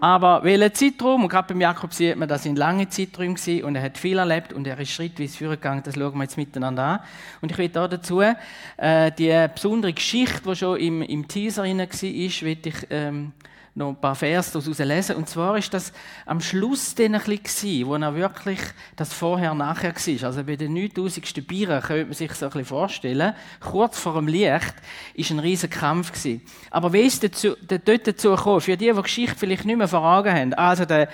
Aber 0.00 0.42
welcher 0.44 0.72
Zeitraum, 0.72 1.24
und 1.24 1.28
gerade 1.28 1.48
beim 1.48 1.60
Jakob 1.60 1.92
sieht 1.92 2.16
man, 2.16 2.26
das 2.26 2.44
sind 2.44 2.56
lange 2.56 2.88
Zeiträume 2.88 3.34
gewesen, 3.34 3.64
und 3.64 3.76
er 3.76 3.82
hat 3.82 3.98
viel 3.98 4.18
erlebt 4.18 4.52
und 4.54 4.66
er 4.66 4.78
ist 4.78 4.92
schrittweise 4.92 5.36
vorgegangen, 5.36 5.82
das 5.82 5.94
schauen 5.94 6.14
wir 6.14 6.22
jetzt 6.22 6.38
miteinander 6.38 6.82
an. 6.82 7.00
Und 7.42 7.52
ich 7.52 7.58
will 7.58 7.68
da 7.68 7.86
dazu 7.86 8.22
äh, 8.22 9.12
die 9.12 9.46
besondere 9.54 9.92
Geschichte, 9.92 10.40
die 10.46 10.56
schon 10.56 10.78
im, 10.78 11.02
im 11.02 11.28
Teaser 11.28 11.64
drin 11.64 11.78
war, 11.78 11.86
will 11.86 12.58
ich 12.64 12.86
ähm, 12.88 13.32
noch 13.74 13.90
ein 13.90 14.00
paar 14.00 14.14
Vers 14.14 14.52
daraus 14.52 14.78
lesen. 14.78 15.16
Und 15.16 15.28
zwar 15.28 15.56
ist 15.56 15.72
das 15.72 15.92
am 16.26 16.40
Schluss 16.40 16.94
dann 16.94 17.14
ein 17.14 17.22
bisschen 17.22 17.86
wo 17.86 17.94
er 17.94 18.14
wirklich 18.14 18.60
das 18.96 19.12
Vorher-Nachher 19.12 19.94
war. 19.94 20.26
Also 20.26 20.44
bei 20.44 20.56
den 20.56 20.74
9000. 20.74 21.46
Bieren 21.46 21.80
könnte 21.80 22.06
man 22.06 22.14
sich 22.14 22.32
so 22.32 22.46
ein 22.46 22.50
bisschen 22.50 22.66
vorstellen. 22.66 23.34
Kurz 23.60 23.98
vor 23.98 24.14
dem 24.14 24.26
Licht 24.26 24.74
ist 25.14 25.30
ein 25.30 25.38
riesiger 25.38 25.78
Kampf 25.78 26.12
gewesen. 26.12 26.42
Aber 26.70 26.92
wie 26.92 27.02
ist 27.02 27.22
dazu, 27.22 27.54
dort 27.66 28.06
dazu 28.06 28.30
gekommen? 28.30 28.60
Für 28.60 28.76
die, 28.76 28.92
die 28.92 29.02
Geschichte 29.02 29.36
vielleicht 29.38 29.64
nicht 29.64 29.78
mehr 29.78 29.88
vor 29.88 30.04
Augen 30.04 30.32
haben. 30.32 30.54
Also 30.54 30.84
der, 30.84 31.08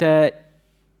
der 0.00 0.32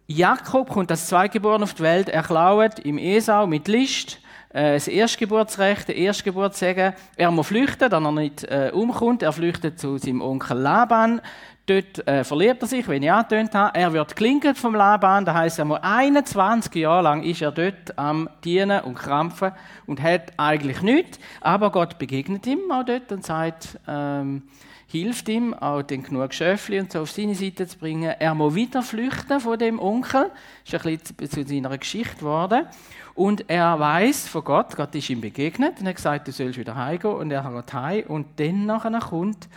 Jakob 0.06 0.70
kommt 0.70 0.90
als 0.90 1.06
Zweitgeboren 1.06 1.62
auf 1.62 1.74
die 1.74 1.82
Welt, 1.82 2.08
er 2.08 2.22
klaut 2.22 2.78
im 2.78 2.96
Esau 2.96 3.46
mit 3.46 3.68
List 3.68 4.20
äh, 4.50 4.74
das 4.74 4.88
Erstgeburtsrecht, 4.88 5.88
der 5.88 5.96
Erstgeburtssegen. 5.96 6.94
Er 7.16 7.30
muss 7.30 7.48
flüchten, 7.48 7.90
dann 7.90 8.04
er 8.04 8.12
nicht 8.12 8.44
äh, 8.44 8.70
umkommt. 8.72 9.22
Er 9.22 9.32
flüchtet 9.32 9.78
zu 9.78 9.98
seinem 9.98 10.22
Onkel 10.22 10.58
Laban. 10.58 11.20
Dort 11.66 12.06
äh, 12.08 12.24
verliert 12.24 12.62
er 12.62 12.66
sich, 12.66 12.88
wenn 12.88 13.02
ich 13.02 13.12
angetönt 13.12 13.54
habe. 13.54 13.78
Er 13.78 13.92
wird 13.92 14.16
klinkert 14.16 14.56
vom 14.56 14.74
Laban. 14.74 15.26
Das 15.26 15.34
heisst, 15.34 15.58
er 15.58 15.66
muss 15.66 15.80
21 15.82 16.74
Jahre 16.74 17.02
lang 17.02 17.22
ist 17.22 17.42
er 17.42 17.52
dort 17.52 17.98
am 17.98 18.30
Dienen 18.42 18.80
und 18.80 18.94
Krampfen 18.94 19.52
und 19.86 20.02
hat 20.02 20.32
eigentlich 20.38 20.80
nichts. 20.80 21.18
Aber 21.42 21.70
Gott 21.70 21.98
begegnet 21.98 22.46
ihm 22.46 22.70
auch 22.70 22.84
dort 22.84 23.12
und 23.12 23.26
sagt, 23.26 23.78
ähm, 23.86 24.44
hilft 24.90 25.28
ihm, 25.28 25.52
auch 25.52 25.82
den 25.82 26.02
genug 26.02 26.32
Schöfli 26.32 26.80
und 26.80 26.90
so 26.90 27.00
auf 27.00 27.10
seine 27.10 27.34
Seite 27.34 27.66
zu 27.66 27.78
bringen. 27.78 28.14
Er 28.18 28.34
muss 28.34 28.54
wieder 28.54 28.82
flüchten 28.82 29.38
von 29.38 29.58
dem 29.58 29.78
Onkel. 29.78 30.30
Das 30.64 30.82
ist 30.82 30.86
ein 30.86 30.98
bisschen 31.16 31.46
zu 31.46 31.54
seiner 31.54 31.76
Geschichte 31.76 32.16
geworden. 32.16 32.66
Und 33.14 33.50
er 33.50 33.78
weiß 33.78 34.28
von 34.28 34.44
Gott, 34.44 34.76
Gott 34.76 34.94
ist 34.94 35.10
ihm 35.10 35.20
begegnet 35.20 35.80
und 35.80 35.88
hat 35.88 35.96
gesagt, 35.96 36.28
du 36.28 36.32
sollst 36.32 36.58
wieder 36.58 36.74
heimgehen. 36.74 37.14
Und 37.14 37.30
er 37.30 37.42
geht 37.42 37.72
heim. 37.74 38.04
Und 38.08 38.40
dann 38.40 38.64
nachher 38.64 38.98
kommt 39.00 39.48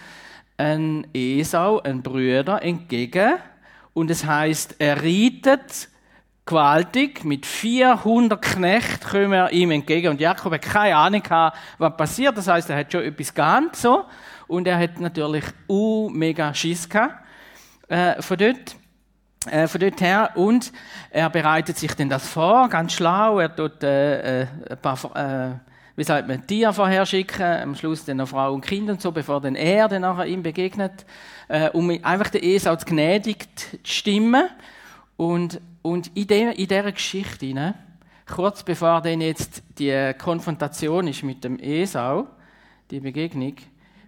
ein 0.57 1.07
Esau, 1.13 1.79
ein 1.79 2.01
Brüder, 2.01 2.61
entgegen. 2.61 3.35
Und 3.93 4.11
es 4.11 4.25
heißt, 4.25 4.75
er 4.79 4.97
reitet 4.97 5.87
gewaltig, 6.45 7.23
mit 7.23 7.45
400 7.45 8.41
Knechten 8.41 9.09
kommen 9.09 9.33
er 9.33 9.51
ihm 9.53 9.71
entgegen. 9.71 10.09
Und 10.09 10.19
Jakob 10.19 10.51
hat 10.51 10.61
keine 10.61 10.97
Ahnung 10.97 11.23
gehabt, 11.23 11.57
was 11.77 11.95
passiert. 11.95 12.37
Das 12.37 12.47
heißt, 12.47 12.69
er 12.69 12.77
hat 12.77 12.91
schon 12.91 13.03
etwas 13.03 13.33
geahnt, 13.33 13.77
so. 13.77 14.03
Und 14.51 14.67
er 14.67 14.77
hat 14.77 14.99
natürlich 14.99 15.45
uh, 15.69 16.09
mega 16.09 16.53
Schiss 16.53 16.89
gehabt, 16.89 17.15
äh, 17.87 18.21
von 18.21 18.37
dort. 18.37 18.75
Äh, 19.49 19.67
von 19.67 19.79
dort 19.79 20.01
her. 20.01 20.31
Und 20.35 20.73
er 21.09 21.29
bereitet 21.29 21.77
sich 21.77 21.93
denn 21.93 22.09
das 22.09 22.27
vor, 22.27 22.67
ganz 22.67 22.91
schlau. 22.91 23.39
Er 23.39 23.55
tut 23.55 23.81
äh, 23.81 24.41
äh, 24.41 24.47
ein 24.69 24.77
paar, 24.81 24.97
äh, 25.15 25.53
wie 25.95 26.03
sagt 26.03 26.27
man, 26.27 26.45
Tiere 26.45 26.73
vorher 26.73 27.05
schicken, 27.05 27.41
am 27.41 27.75
Schluss 27.75 28.03
dann 28.03 28.17
noch 28.17 28.27
Frau 28.27 28.53
und 28.53 28.59
Kind 28.59 28.89
und 28.89 29.01
so, 29.01 29.13
bevor 29.13 29.39
dann 29.39 29.55
er 29.55 29.87
dann 29.87 30.01
nachher 30.01 30.25
ihm 30.25 30.43
begegnet, 30.43 31.05
um 31.73 31.89
einfach 32.03 32.29
den 32.29 32.43
Esau 32.43 32.75
zu 32.75 32.85
gnädigt 32.85 33.59
zu 33.59 33.77
stimmen. 33.83 34.49
Und, 35.15 35.61
und 35.81 36.11
in, 36.15 36.27
de, 36.27 36.51
in 36.51 36.67
dieser 36.67 36.91
Geschichte, 36.91 37.53
ne, 37.53 37.75
kurz 38.29 38.63
bevor 38.63 39.01
dann 39.01 39.21
jetzt 39.21 39.63
die 39.79 40.13
Konfrontation 40.17 41.07
ist 41.07 41.23
mit 41.23 41.43
dem 41.43 41.57
Esau, 41.57 42.27
die 42.89 42.99
Begegnung, 42.99 43.55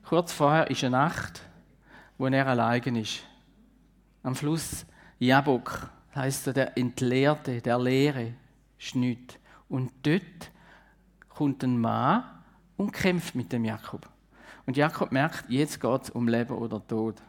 kurz 0.04 0.32
vorher 0.32 0.70
ist 0.70 0.84
eine 0.84 0.98
Nacht, 0.98 1.42
wo 2.18 2.28
er 2.28 2.48
allein 2.48 2.96
ist. 2.96 3.24
Am 4.22 4.36
Fluss 4.36 4.86
Jabok 5.20 5.90
heißt 6.16 6.56
der 6.56 6.78
Entleerte, 6.78 7.62
der 7.62 7.80
Leere, 7.80 8.34
nichts. 8.94 9.36
Und 9.70 9.92
dort 10.04 10.52
kommt 11.30 11.64
ein 11.64 11.80
Mann 11.80 12.24
und 12.78 12.92
kämpft 12.92 13.36
mit 13.36 13.52
dem 13.52 13.66
Jakob. 13.66 14.08
Und 14.66 14.78
Jakob 14.78 15.12
merkt, 15.12 15.50
jetzt 15.50 15.80
geht 15.80 16.04
es 16.04 16.10
um 16.10 16.28
Leben 16.28 16.54
oder 16.54 16.86
Tod. 16.86 17.22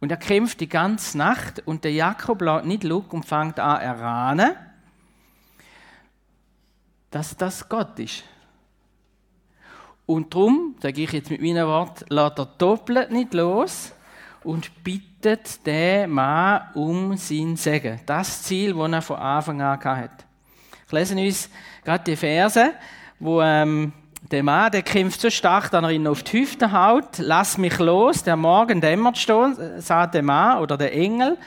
Und 0.00 0.10
er 0.10 0.16
kämpft 0.16 0.60
die 0.60 0.68
ganze 0.68 1.18
Nacht 1.18 1.62
und 1.66 1.84
der 1.84 1.92
Jakob 1.92 2.40
lässt 2.42 2.66
nicht 2.66 2.82
Luck 2.82 3.12
und 3.12 3.24
fängt 3.24 3.60
an 3.60 3.80
erahnen, 3.80 4.56
dass 7.10 7.36
das 7.36 7.68
Gott 7.68 7.98
ist. 7.98 8.24
Und 10.12 10.34
darum, 10.34 10.74
sage 10.78 11.00
ich 11.00 11.12
jetzt 11.12 11.30
mit 11.30 11.40
meinen 11.40 11.66
Worten, 11.66 12.04
lässt 12.10 12.38
er 12.38 12.44
doppelt 12.58 13.10
nicht 13.10 13.32
los 13.32 13.94
und 14.44 14.84
bittet 14.84 15.64
den 15.64 16.10
Mann 16.10 16.60
um 16.74 17.16
sein 17.16 17.56
Segen. 17.56 17.98
Das 18.04 18.42
Ziel, 18.42 18.74
das 18.74 18.92
er 18.92 19.00
von 19.00 19.16
Anfang 19.16 19.62
an 19.62 19.82
hatte. 19.82 20.24
Ich 20.86 20.92
lese 20.92 21.16
uns 21.16 21.48
gerade 21.82 22.04
die 22.04 22.16
Verse, 22.16 22.72
wo 23.20 23.40
ähm, 23.40 23.94
der 24.30 24.42
Mann, 24.42 24.70
der 24.70 24.82
kämpft 24.82 25.18
so 25.18 25.30
stark, 25.30 25.70
dass 25.70 25.82
er 25.82 25.90
ihn 25.92 26.06
auf 26.06 26.22
die 26.22 26.40
Hüfte 26.40 26.70
haut. 26.70 27.16
Lass 27.16 27.56
mich 27.56 27.78
los, 27.78 28.22
der 28.22 28.36
Morgen 28.36 28.82
dämmert 28.82 29.16
schon, 29.16 29.56
sagt 29.80 30.12
der 30.12 30.22
Mann 30.22 30.58
oder 30.58 30.76
der 30.76 30.92
Engel, 30.92 31.38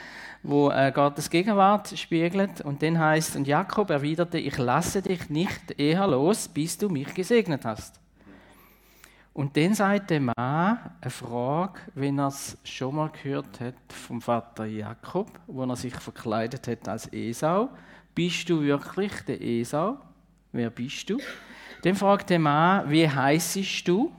wo 0.42 0.72
äh, 0.72 0.90
Gottes 0.92 1.30
Gegenwart 1.30 1.96
spiegelt. 1.96 2.62
Und 2.62 2.82
dann 2.82 2.98
heißt 2.98 3.36
und 3.36 3.46
Jakob 3.46 3.90
erwiderte, 3.90 4.38
ich 4.38 4.58
lasse 4.58 5.02
dich 5.02 5.30
nicht 5.30 5.78
eher 5.78 6.08
los, 6.08 6.48
bis 6.48 6.76
du 6.76 6.88
mich 6.88 7.14
gesegnet 7.14 7.64
hast. 7.64 8.00
Und 9.36 9.54
dann 9.58 9.74
sagt 9.74 10.08
der 10.08 10.20
Mann 10.20 10.34
eine 10.34 11.10
Frage, 11.10 11.80
wenn 11.94 12.18
er 12.18 12.28
es 12.28 12.56
schon 12.64 12.96
mal 12.96 13.10
gehört 13.10 13.60
hat 13.60 13.74
vom 13.90 14.22
Vater 14.22 14.64
Jakob, 14.64 15.28
wo 15.46 15.62
er 15.62 15.76
sich 15.76 15.94
verkleidet 15.94 16.66
hat 16.66 16.88
als 16.88 17.12
Esau. 17.12 17.68
Bist 18.14 18.48
du 18.48 18.62
wirklich 18.62 19.12
der 19.26 19.42
Esau? 19.42 19.98
Wer 20.52 20.70
bist 20.70 21.10
du? 21.10 21.18
Dann 21.82 21.96
fragt 21.96 22.30
der 22.30 22.38
Mann, 22.38 22.88
wie 22.88 23.06
heißest 23.06 23.86
du? 23.86 24.10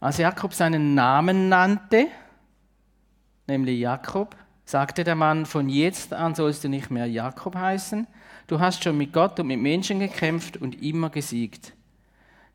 Als 0.00 0.16
Jakob 0.16 0.54
seinen 0.54 0.94
Namen 0.94 1.50
nannte, 1.50 2.06
nämlich 3.46 3.80
Jakob, 3.80 4.34
sagte 4.64 5.04
der 5.04 5.14
Mann, 5.14 5.44
von 5.44 5.68
jetzt 5.68 6.14
an 6.14 6.34
sollst 6.34 6.64
du 6.64 6.70
nicht 6.70 6.90
mehr 6.90 7.04
Jakob 7.04 7.54
heißen. 7.54 8.06
Du 8.46 8.60
hast 8.60 8.82
schon 8.82 8.96
mit 8.96 9.12
Gott 9.12 9.38
und 9.38 9.48
mit 9.48 9.60
Menschen 9.60 10.00
gekämpft 10.00 10.56
und 10.56 10.82
immer 10.82 11.10
gesiegt. 11.10 11.74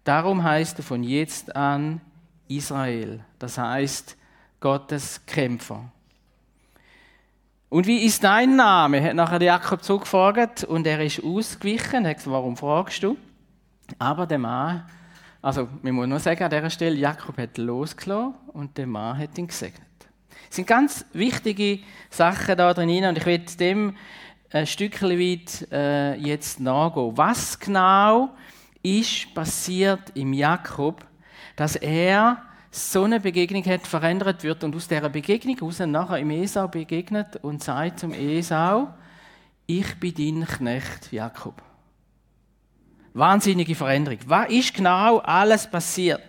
Darum 0.04 0.44
heißt 0.44 0.80
er 0.80 0.84
von 0.84 1.04
jetzt 1.04 1.56
an 1.56 2.02
Israel, 2.48 3.22
das 3.40 3.58
heißt 3.58 4.18
Gottes 4.60 5.26
Kämpfer. 5.26 5.92
Und 7.70 7.88
wie 7.88 8.06
ist 8.06 8.24
dein 8.24 8.56
Name? 8.56 9.02
hat 9.02 9.16
nachher 9.16 9.42
Jakob 9.42 9.84
zugefragt 9.84 10.64
und 10.64 10.86
er 10.86 11.04
ist 11.04 11.24
ausgewichen. 11.24 12.06
Er 12.06 12.12
hat 12.12 12.18
gesagt, 12.18 12.32
warum 12.32 12.56
fragst 12.56 13.02
du? 13.02 13.18
Aber 13.98 14.28
der 14.28 14.38
Mann, 14.38 14.86
also 15.42 15.68
man 15.82 15.94
muss 15.94 16.08
nur 16.08 16.20
sagen 16.20 16.44
an 16.44 16.52
dieser 16.52 16.70
Stelle, 16.70 16.96
Jakob 16.96 17.38
hat 17.38 17.58
losgelassen 17.58 18.36
und 18.54 18.78
der 18.78 18.88
Mann 18.88 19.18
hat 19.18 19.38
ihn 19.38 19.48
gesegnet. 19.48 19.82
Es 20.50 20.58
sind 20.58 20.68
ganz 20.68 21.04
wichtige 21.14 21.80
Sachen 22.10 22.58
da 22.58 22.74
drin 22.74 23.06
und 23.06 23.18
ich 23.18 23.26
will 23.26 23.40
dem 23.60 23.98
ein 24.52 24.68
Stückchen 24.68 25.10
weit 25.10 25.68
äh, 25.72 26.14
jetzt 26.16 26.60
nachgehen. 26.60 27.18
Was 27.18 27.60
genau 27.60 28.30
ist 28.84 29.34
passiert 29.34 30.12
im 30.14 30.34
Jakob, 30.34 31.06
dass 31.56 31.76
er 31.76 32.44
so 32.70 33.04
eine 33.04 33.20
Begegnung 33.20 33.64
hat, 33.66 33.88
verändert 33.88 34.44
wird 34.44 34.64
und 34.64 34.76
aus 34.76 34.88
dieser 34.88 35.10
Begegnung 35.10 35.56
heraus 35.58 35.80
nachher 35.80 36.18
im 36.18 36.32
Esau 36.32 36.68
begegnet 36.68 37.38
und 37.38 37.64
sagt 37.64 38.00
zum 38.00 38.14
Esau, 38.14 38.94
ich 39.66 39.96
bin 40.00 40.14
dein 40.16 40.48
Knecht 40.48 41.12
Jakob. 41.12 41.62
Wahnsinnige 43.14 43.76
Veränderung. 43.76 44.20
Was 44.26 44.50
ist 44.50 44.74
genau 44.74 45.20
alles 45.20 45.70
passiert? 45.70 46.24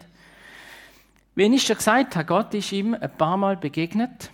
Wie 1.34 1.44
ich 1.44 1.62
schon 1.62 1.76
gesagt 1.76 2.14
habe, 2.14 2.26
Gott 2.26 2.54
ist 2.54 2.70
ihm 2.72 2.94
ein 2.94 3.16
paar 3.16 3.36
Mal 3.36 3.56
begegnet 3.56 4.30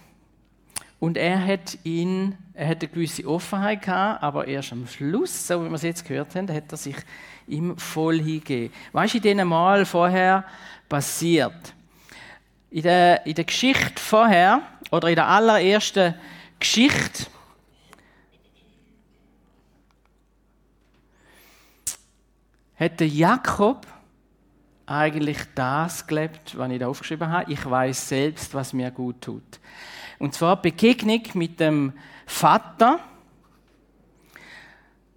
und 1.00 1.16
er 1.16 1.44
hat 1.44 1.78
ihn, 1.82 2.36
er 2.52 2.68
hat 2.68 2.82
eine 2.82 2.92
gewisse 2.92 3.26
Offenheit 3.26 3.82
gehabt, 3.82 4.22
aber 4.22 4.46
erst 4.46 4.72
am 4.72 4.86
Schluss, 4.86 5.46
so 5.46 5.64
wie 5.64 5.68
wir 5.68 5.74
es 5.74 5.82
jetzt 5.82 6.06
gehört 6.06 6.34
haben, 6.34 6.52
hat 6.52 6.70
er 6.70 6.76
sich 6.76 6.96
ihm 7.48 7.76
voll 7.78 8.18
hingegeben. 8.18 8.72
Was 8.92 9.06
ist 9.06 9.14
in 9.16 9.22
diesen 9.22 9.48
Mal 9.48 9.86
vorher 9.86 10.44
passiert? 10.88 11.74
In 12.70 12.82
der, 12.82 13.26
in 13.26 13.34
der 13.34 13.44
Geschichte 13.44 14.00
vorher, 14.00 14.60
oder 14.90 15.08
in 15.08 15.16
der 15.16 15.26
allerersten 15.26 16.14
Geschichte, 16.58 17.26
hätte 22.74 23.04
Jakob 23.04 23.86
eigentlich 24.86 25.38
das 25.54 26.06
gelebt, 26.06 26.58
was 26.58 26.70
ich 26.70 26.78
da 26.78 26.88
aufgeschrieben 26.88 27.28
habe. 27.30 27.50
Ich 27.50 27.68
weiß 27.68 28.08
selbst, 28.08 28.52
was 28.52 28.72
mir 28.72 28.90
gut 28.90 29.20
tut. 29.22 29.60
Und 30.20 30.34
zwar 30.34 30.60
Begegnung 30.60 31.22
mit 31.32 31.58
dem 31.58 31.94
Vater, 32.26 33.00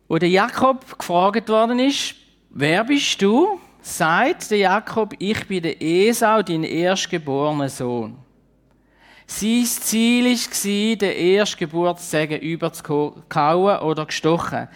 wo 0.08 0.18
der 0.18 0.30
Jakob 0.30 0.98
gefragt 0.98 1.50
worden 1.50 1.80
ist, 1.80 2.16
wer 2.50 2.86
bist 2.86 3.22
du? 3.22 3.60
Sagt 3.82 4.50
der 4.50 4.60
Jakob, 4.60 5.14
ich 5.20 5.46
bin 5.46 5.62
der 5.62 5.82
Esau, 5.82 6.42
dein 6.42 6.64
erstgeborener 6.64 7.68
Sohn. 7.68 8.18
Sein 9.28 9.66
Ziel 9.66 10.26
war, 10.26 10.96
den 10.96 11.12
Erstgeburtssegen 11.12 12.40
überzukauen 12.40 13.80
oder 13.80 14.06
gestochen. 14.06 14.70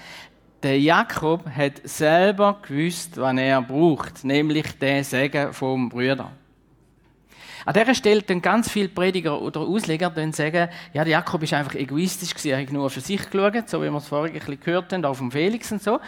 Der 0.62 0.78
Jakob 0.78 1.50
hat 1.50 1.80
selber 1.86 2.60
gewusst, 2.68 3.16
was 3.16 3.38
er 3.38 3.62
braucht, 3.62 4.26
nämlich 4.26 4.78
den 4.78 5.06
Segen 5.06 5.54
vom 5.54 5.88
Brüder. 5.88 6.34
An 7.68 7.74
dieser 7.74 7.96
Stelle 7.96 8.22
dann 8.22 8.42
ganz 8.42 8.72
viele 8.72 8.88
Prediger 8.88 9.42
oder 9.42 9.60
Ausleger 9.60 10.10
dann 10.10 10.32
sagen, 10.32 10.70
ja, 10.94 11.04
der 11.04 11.12
Jakob 11.12 11.44
ist 11.44 11.52
einfach 11.52 11.76
egoistisch 11.76 12.30
gewesen, 12.30 12.52
er 12.52 12.62
hat 12.62 12.72
nur 12.72 12.90
für 12.90 13.02
sich 13.02 13.30
geschaut, 13.30 13.70
so 13.70 13.82
wie 13.82 13.90
wir 13.90 13.98
es 13.98 14.08
vorhin 14.08 14.34
ein 14.34 14.40
bisschen 14.40 14.62
gehört 14.62 14.94
haben, 14.94 15.04
auch 15.04 15.16
vom 15.16 15.30
Felix 15.30 15.70
und 15.74 15.84
so. 15.84 16.00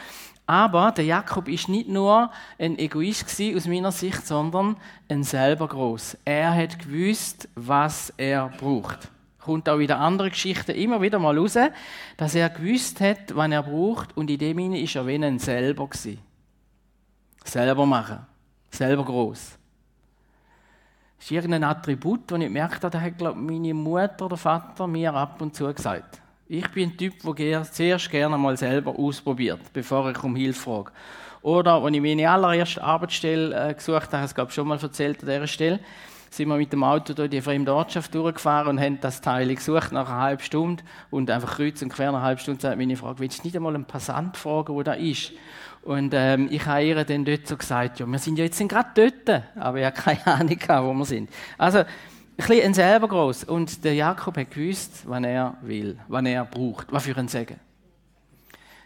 Aber 0.45 0.93
der 0.93 1.03
Jakob 1.03 1.49
ist 1.49 1.67
nicht 1.67 1.89
nur 1.89 2.31
ein 2.57 2.79
Egoist 2.79 3.27
gewesen, 3.27 3.57
aus 3.57 3.67
meiner 3.67 3.91
Sicht, 3.91 4.25
sondern 4.25 4.77
ein 5.09 5.25
selber 5.25 5.67
groß. 5.67 6.19
Er 6.23 6.55
hat 6.55 6.79
gewusst, 6.79 7.49
was 7.55 8.13
er 8.15 8.47
braucht. 8.57 9.09
Kommt 9.39 9.67
auch 9.67 9.79
in 9.79 9.87
der 9.87 9.99
anderen 9.99 10.31
Geschichte 10.31 10.71
immer 10.71 11.01
wieder 11.01 11.19
mal 11.19 11.37
raus, 11.37 11.57
dass 12.15 12.35
er 12.35 12.49
gewusst 12.51 13.01
hat, 13.01 13.35
was 13.35 13.51
er 13.51 13.63
braucht 13.63 14.15
und 14.15 14.29
in 14.29 14.37
dem 14.37 14.57
Sinne 14.57 14.79
ist 14.79 14.95
er 14.95 15.05
wie 15.05 15.15
ein 15.15 15.39
selber 15.39 15.89
gewesen. 15.89 16.19
Selber 17.43 17.85
machen. 17.85 18.19
Selber 18.71 19.03
groß. 19.03 19.58
Das 21.19 21.25
ist 21.25 21.31
irgendein 21.31 21.65
Attribut, 21.65 22.31
das 22.31 22.39
ich 22.39 22.45
gemerkt 22.45 22.81
habe, 22.81 22.91
das 22.91 23.01
hat, 23.01 23.17
glaube 23.17 23.37
meine 23.37 23.73
Mutter 23.73 24.25
oder 24.25 24.37
Vater 24.37 24.87
mir 24.87 25.13
ab 25.13 25.41
und 25.41 25.53
zu 25.53 25.71
gesagt. 25.73 26.21
Ich 26.47 26.67
bin 26.69 26.89
ein 26.89 26.97
Typ, 26.97 27.13
der 27.35 27.63
zuerst 27.63 28.09
gerne 28.09 28.37
mal 28.37 28.55
selber 28.55 28.97
ausprobiert, 28.97 29.59
bevor 29.73 30.09
ich 30.09 30.23
um 30.23 30.35
Hilfe 30.35 30.61
frage. 30.61 30.91
Oder, 31.41 31.73
als 31.73 31.93
ich 31.93 32.01
meine 32.01 32.29
allererste 32.29 32.81
Arbeitsstelle 32.81 33.69
äh, 33.69 33.73
gesucht 33.73 34.13
habe, 34.13 34.23
das 34.23 34.33
glaube 34.33 34.49
ich 34.49 34.55
schon 34.55 34.67
mal 34.67 34.79
erzählt 34.79 35.19
an 35.21 35.27
dieser 35.27 35.47
Stelle, 35.47 35.79
sind 36.29 36.47
wir 36.47 36.55
mit 36.55 36.71
dem 36.71 36.83
Auto 36.83 37.13
durch 37.13 37.29
die 37.29 37.41
fremde 37.41 37.73
Ortschaft 37.73 38.15
durchgefahren 38.15 38.69
und 38.69 38.79
haben 38.79 38.99
das 39.01 39.19
Teil 39.19 39.53
gesucht 39.53 39.91
nach 39.91 40.07
einer 40.07 40.21
halben 40.21 40.43
Stunde 40.43 40.83
und 41.11 41.29
einfach 41.29 41.57
kreuz 41.57 41.81
und 41.81 41.89
quer 41.89 42.11
nach 42.11 42.19
einer 42.19 42.27
halben 42.27 42.39
Stunde 42.39 42.61
sagt 42.61 42.77
meine 42.77 42.95
Frage, 42.95 43.19
willst 43.19 43.39
du 43.39 43.47
nicht 43.47 43.55
einmal 43.57 43.75
einen 43.75 43.85
Passant 43.85 44.37
fragen, 44.37 44.73
wo 44.73 44.83
da 44.83 44.93
ist? 44.93 45.33
Und 45.83 46.13
ähm, 46.13 46.47
ich 46.51 46.65
habe 46.65 46.83
ihr 46.83 47.03
dann 47.03 47.25
dort 47.25 47.47
so 47.47 47.55
gesagt, 47.57 47.99
ja, 47.99 48.05
wir 48.05 48.19
sind 48.19 48.37
ja 48.37 48.45
jetzt 48.45 48.59
gerade 48.67 48.89
dort, 48.93 49.43
aber 49.55 49.79
ich 49.79 49.85
habe 49.85 49.95
keine 49.95 50.27
Ahnung, 50.27 50.59
wo 50.87 50.93
wir 50.93 51.05
sind. 51.05 51.29
Also, 51.57 51.79
ein 51.79 52.47
bisschen 52.47 52.73
selber 52.73 53.07
groß. 53.07 53.43
Und 53.45 53.83
der 53.83 53.95
Jakob 53.95 54.37
hat 54.37 54.51
gewusst, 54.51 55.03
was 55.05 55.23
er 55.23 55.57
will, 55.61 55.99
was 56.07 56.25
er 56.25 56.45
braucht, 56.45 56.91
was 56.91 57.03
für 57.03 57.17
ein 57.17 57.27
Segen. 57.27 57.59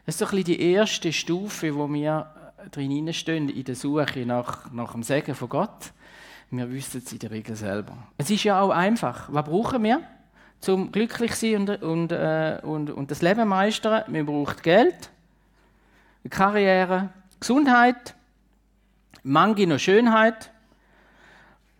Das 0.05 0.15
ist 0.15 0.19
so 0.19 0.25
ein 0.25 0.31
bisschen 0.31 0.45
die 0.45 0.71
erste 0.73 1.13
Stufe, 1.13 1.75
wo 1.75 1.91
wir 1.91 2.27
drin 2.71 3.13
stehen 3.13 3.49
in 3.49 3.63
der 3.63 3.75
Suche 3.75 4.25
nach, 4.25 4.71
nach 4.71 4.93
dem 4.93 5.03
Segen 5.03 5.35
von 5.35 5.49
Gott. 5.49 5.93
Wir 6.49 6.71
wissen 6.71 7.01
es 7.03 7.11
in 7.11 7.19
der 7.19 7.31
Regel 7.31 7.55
selber. 7.55 7.97
Es 8.17 8.29
ist 8.29 8.43
ja 8.43 8.59
auch 8.59 8.69
einfach. 8.69 9.29
Was 9.31 9.45
brauchen 9.45 9.83
wir, 9.83 10.01
um 10.67 10.91
glücklich 10.91 11.33
zu 11.33 11.51
sein 11.51 11.69
und, 11.69 11.83
und, 11.83 12.11
äh, 12.11 12.59
und, 12.63 12.89
und 12.91 13.11
das 13.11 13.21
Leben 13.21 13.47
meistern? 13.47 14.03
Wir 14.07 14.25
brauchen 14.25 14.61
Geld, 14.61 15.09
Karriere, 16.29 17.09
Gesundheit, 17.39 18.15
manche 19.23 19.67
noch 19.67 19.79
Schönheit 19.79 20.51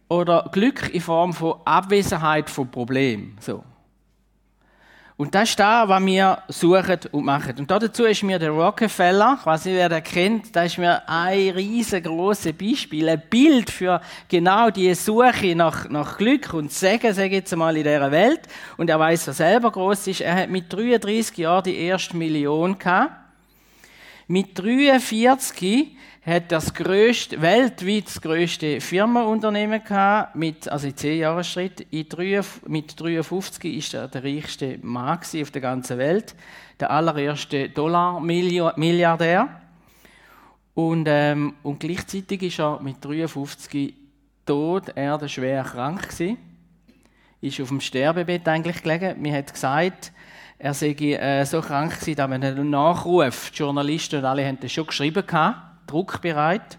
oder 0.10 0.50
Glück 0.52 0.94
in 0.94 1.02
Form 1.02 1.34
von 1.34 1.62
Abwesenheit 1.66 2.50
von 2.50 2.70
Problemen. 2.70 3.38
So. 3.40 3.64
Und 5.16 5.36
das 5.36 5.50
ist 5.50 5.60
das, 5.60 5.88
was 5.88 6.06
wir 6.06 6.40
suchen 6.48 7.00
und 7.12 7.24
machen. 7.24 7.54
Und 7.60 7.70
dazu 7.70 8.04
ist 8.04 8.24
mir 8.24 8.40
der 8.40 8.50
Rockefeller, 8.50 9.38
ich 9.40 9.46
weiß 9.46 9.66
nicht, 9.66 9.76
wer 9.76 9.88
den 9.88 10.04
kennt, 10.04 10.56
das 10.56 10.66
ist 10.66 10.78
mir 10.80 11.08
ein 11.08 11.50
riesengroßes 11.52 12.54
Beispiel, 12.54 13.08
ein 13.08 13.22
Bild 13.30 13.70
für 13.70 14.02
genau 14.28 14.72
die 14.72 14.94
Suche 14.96 15.56
nach, 15.56 15.88
nach 15.88 16.18
Glück 16.18 16.54
und 16.54 16.72
Segen, 16.72 17.14
sage 17.14 17.28
ich 17.28 17.34
jetzt 17.34 17.56
mal, 17.56 17.78
in 17.78 17.84
dieser 17.84 18.12
Welt. 18.12 18.42
Und 18.78 18.90
er 18.90 19.00
weiß, 19.00 19.28
was 19.28 19.38
selber 19.38 19.72
groß 19.72 20.08
ist. 20.08 20.22
Er 20.22 20.36
hat 20.36 20.50
mit 20.50 20.74
33 20.74 21.38
Jahren 21.38 21.64
die 21.64 21.78
erste 21.78 22.18
Million 22.18 22.78
gehabt. 22.78 23.23
Mit 24.28 24.58
43 24.58 25.98
hat 26.26 26.52
das 26.52 26.74
größte, 26.74 27.42
weltweit 27.42 28.06
das 28.06 28.22
größte 28.22 28.80
Firmenunternehmen 28.80 29.84
gehabt, 29.84 30.36
mit, 30.36 30.70
also 30.70 30.88
in 30.88 30.96
10 30.96 31.20
Jahren 31.20 31.44
Schritt. 31.44 31.86
mit 31.92 33.00
53 33.00 33.76
ist 33.76 33.94
er 33.94 34.08
der 34.08 34.24
reichste 34.24 34.80
Mann 34.82 35.20
auf 35.20 35.52
der 35.52 35.62
ganzen 35.62 35.98
Welt, 35.98 36.36
der 36.80 36.92
allererste 36.92 37.70
Dollar-Milliardär. 37.70 39.62
Und, 40.74 41.08
ähm, 41.10 41.56
und 41.62 41.82
gleichzeitig 41.82 42.44
ist 42.44 42.60
er 42.60 42.82
mit 42.82 43.04
53 43.04 43.94
tot, 44.46 44.90
er 44.96 45.28
schwer 45.28 45.64
krank 45.64 46.10
gewesen, 46.10 46.38
ist 47.42 47.60
auf 47.60 47.68
dem 47.68 47.82
Sterbebett 47.82 48.48
eigentlich 48.48 48.82
gelegen. 48.82 49.22
Mir 49.22 49.34
hat 49.36 49.54
gesagt, 49.54 50.14
er 50.64 50.74
sei 50.74 50.92
äh, 50.92 51.46
so 51.46 51.60
krank 51.60 52.00
gewesen, 52.00 52.16
dass 52.16 52.30
man 52.30 52.42
einen 52.42 52.70
Nachruf, 52.70 53.52
die 53.52 53.58
Journalisten 53.58 54.20
und 54.20 54.26
alle 54.26 54.48
haben 54.48 54.60
das 54.62 54.72
schon 54.72 54.88
geschrieben 54.88 55.28
gehabt 55.28 55.58
druckbereit. 55.88 56.78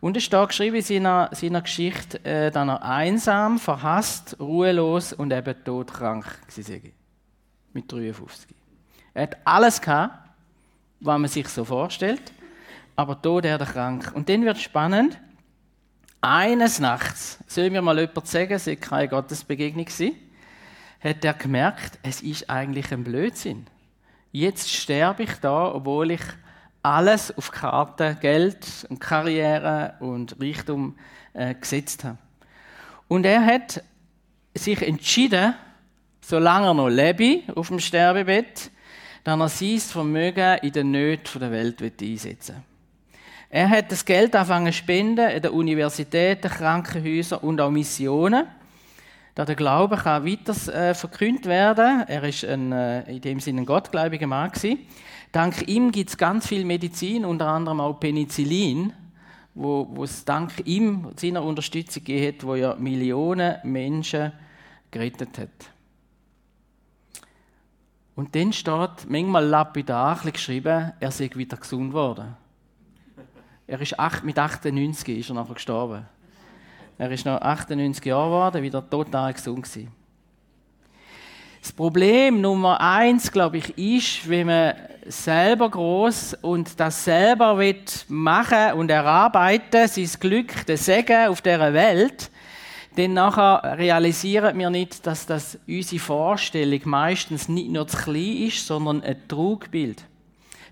Und 0.00 0.16
es 0.16 0.24
steht 0.24 0.48
geschrieben 0.48 0.76
in 0.76 0.82
seiner, 0.82 1.30
seiner 1.32 1.62
Geschichte, 1.62 2.24
äh, 2.24 2.50
dass 2.50 2.66
er 2.66 2.82
einsam, 2.82 3.60
verhasst, 3.60 4.36
ruhelos 4.40 5.12
und 5.12 5.32
eben 5.32 5.54
todkrank 5.64 6.24
war. 6.24 6.80
Mit 7.72 7.92
53. 7.92 8.48
Er 9.14 9.22
hat 9.22 9.36
alles 9.44 9.80
gehabt, 9.80 10.18
was 10.98 11.18
man 11.20 11.30
sich 11.30 11.46
so 11.46 11.64
vorstellt, 11.64 12.32
aber 12.96 13.22
tot 13.22 13.44
er 13.44 13.58
krank. 13.58 14.10
Und 14.12 14.28
dann 14.28 14.44
wird 14.44 14.58
spannend. 14.58 15.20
Eines 16.20 16.80
Nachts, 16.80 17.38
soll 17.46 17.70
mir 17.70 17.80
mal 17.80 17.96
jemand 17.96 18.26
sagen, 18.26 18.54
es 18.54 18.66
war 18.66 18.74
keine 18.74 19.08
Gottesbegegnung, 19.08 19.86
hat 21.00 21.24
er 21.24 21.34
gemerkt, 21.34 21.98
es 22.02 22.22
ist 22.22 22.50
eigentlich 22.50 22.92
ein 22.92 23.04
Blödsinn. 23.04 23.66
Jetzt 24.32 24.72
sterbe 24.72 25.22
ich 25.22 25.34
da, 25.40 25.72
obwohl 25.72 26.10
ich 26.10 26.22
alles 26.82 27.36
auf 27.36 27.50
Karte, 27.50 28.16
Geld 28.20 28.86
und 28.88 29.00
Karriere 29.00 29.94
und 30.00 30.40
Reichtum 30.40 30.96
äh, 31.32 31.54
gesetzt 31.54 32.04
habe. 32.04 32.18
Und 33.08 33.24
er 33.24 33.44
hat 33.44 33.82
sich 34.54 34.82
entschieden, 34.82 35.54
solange 36.20 36.68
er 36.68 36.74
noch 36.74 36.88
lebe 36.88 37.42
auf 37.54 37.68
dem 37.68 37.78
Sterbebett, 37.78 38.70
dass 39.24 39.40
er 39.40 39.48
sein 39.48 39.78
Vermögen 39.78 40.58
in 40.58 40.72
den 40.72 40.90
Nöten 40.90 41.40
der 41.40 41.50
Welt 41.50 41.82
einsetzen 41.82 42.56
will. 42.56 42.62
Er 43.50 43.70
hat 43.70 43.90
das 43.90 44.04
Geld 44.04 44.36
angefangen 44.36 44.72
zu 44.72 44.78
spenden 44.78 45.30
in 45.30 45.40
den 45.40 45.52
Universitäten, 45.52 46.50
Krankenhäusern 46.50 47.38
und 47.40 47.60
auch 47.60 47.70
Missionen, 47.70 48.46
da 49.38 49.44
der 49.44 49.54
Glaube 49.54 49.96
kann 49.96 50.26
weiter 50.26 50.74
äh, 50.74 50.94
verkündet 50.94 51.46
werden. 51.46 52.02
Er 52.08 52.24
ist 52.24 52.44
ein, 52.44 52.72
äh, 52.72 53.08
in 53.08 53.20
dem 53.20 53.38
Sinne 53.38 53.60
ein 53.60 53.66
gottgläubiger 53.66 54.26
Mann 54.26 54.50
gewesen. 54.50 54.80
Dank 55.30 55.68
ihm 55.68 55.92
gibt 55.92 56.10
es 56.10 56.16
ganz 56.16 56.48
viel 56.48 56.64
Medizin, 56.64 57.24
unter 57.24 57.46
anderem 57.46 57.80
auch 57.80 58.00
Penicillin, 58.00 58.92
wo, 59.54 60.02
es 60.02 60.24
dank 60.24 60.50
ihm, 60.64 61.12
seiner 61.14 61.44
Unterstützung 61.44 62.02
gegeben 62.02 62.38
wo 62.48 62.56
ja 62.56 62.74
Millionen 62.74 63.58
Menschen 63.62 64.32
gerettet 64.90 65.38
hat. 65.38 65.70
Und 68.16 68.34
dann 68.34 68.52
steht 68.52 69.06
manchmal 69.08 69.44
lapidar 69.44 70.18
geschrieben, 70.24 70.94
er 70.98 71.10
sei 71.12 71.30
wieder 71.34 71.58
gesund 71.58 71.92
worden. 71.92 72.36
Er 73.68 73.80
ist 73.80 74.00
acht, 74.00 74.24
mit 74.24 74.36
98 74.36 75.16
ist 75.16 75.28
er 75.28 75.36
nachher 75.36 75.54
gestorben. 75.54 76.17
Er 76.98 77.10
ist 77.12 77.24
noch 77.24 77.40
98 77.40 78.04
Jahre 78.04 78.26
geworden, 78.26 78.62
wieder 78.62 78.90
total 78.90 79.32
gesund 79.32 79.62
gewesen. 79.62 79.92
Das 81.62 81.72
Problem 81.72 82.40
Nummer 82.40 82.80
eins, 82.80 83.30
glaube 83.30 83.58
ich, 83.58 83.78
ist, 83.78 84.28
wenn 84.28 84.48
man 84.48 84.74
selber 85.06 85.70
groß 85.70 86.34
und 86.42 86.78
das 86.80 87.04
selber 87.04 87.60
machen 88.08 88.72
und 88.74 88.90
erarbeiten, 88.90 89.86
sein 89.86 90.10
Glück, 90.18 90.66
den 90.66 90.76
Segen 90.76 91.28
auf 91.28 91.40
dieser 91.40 91.72
Welt, 91.72 92.30
dann 92.96 93.14
nachher 93.14 93.78
realisieren 93.78 94.58
wir 94.58 94.70
nicht, 94.70 95.06
dass 95.06 95.24
das 95.24 95.58
unsere 95.68 96.00
Vorstellung 96.00 96.80
meistens 96.84 97.48
nicht 97.48 97.70
nur 97.70 97.86
zu 97.86 97.96
klein 97.96 98.48
ist, 98.48 98.66
sondern 98.66 99.02
ein 99.02 99.28
Trugbild. 99.28 100.04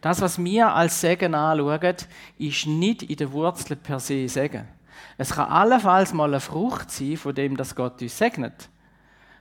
Das, 0.00 0.20
was 0.20 0.42
wir 0.42 0.72
als 0.72 1.00
Segen 1.00 1.34
anschauen, 1.34 1.96
ist 2.38 2.66
nicht 2.66 3.04
in 3.04 3.16
der 3.16 3.32
Wurzel 3.32 3.76
per 3.76 4.00
se 4.00 4.28
Segen. 4.28 4.75
Es 5.18 5.30
kann 5.30 5.48
allenfalls 5.48 6.12
mal 6.12 6.28
eine 6.28 6.40
Frucht 6.40 6.90
sein, 6.90 7.16
von 7.16 7.34
dem, 7.34 7.56
dass 7.56 7.74
Gott 7.74 8.02
uns 8.02 8.18
segnet. 8.18 8.68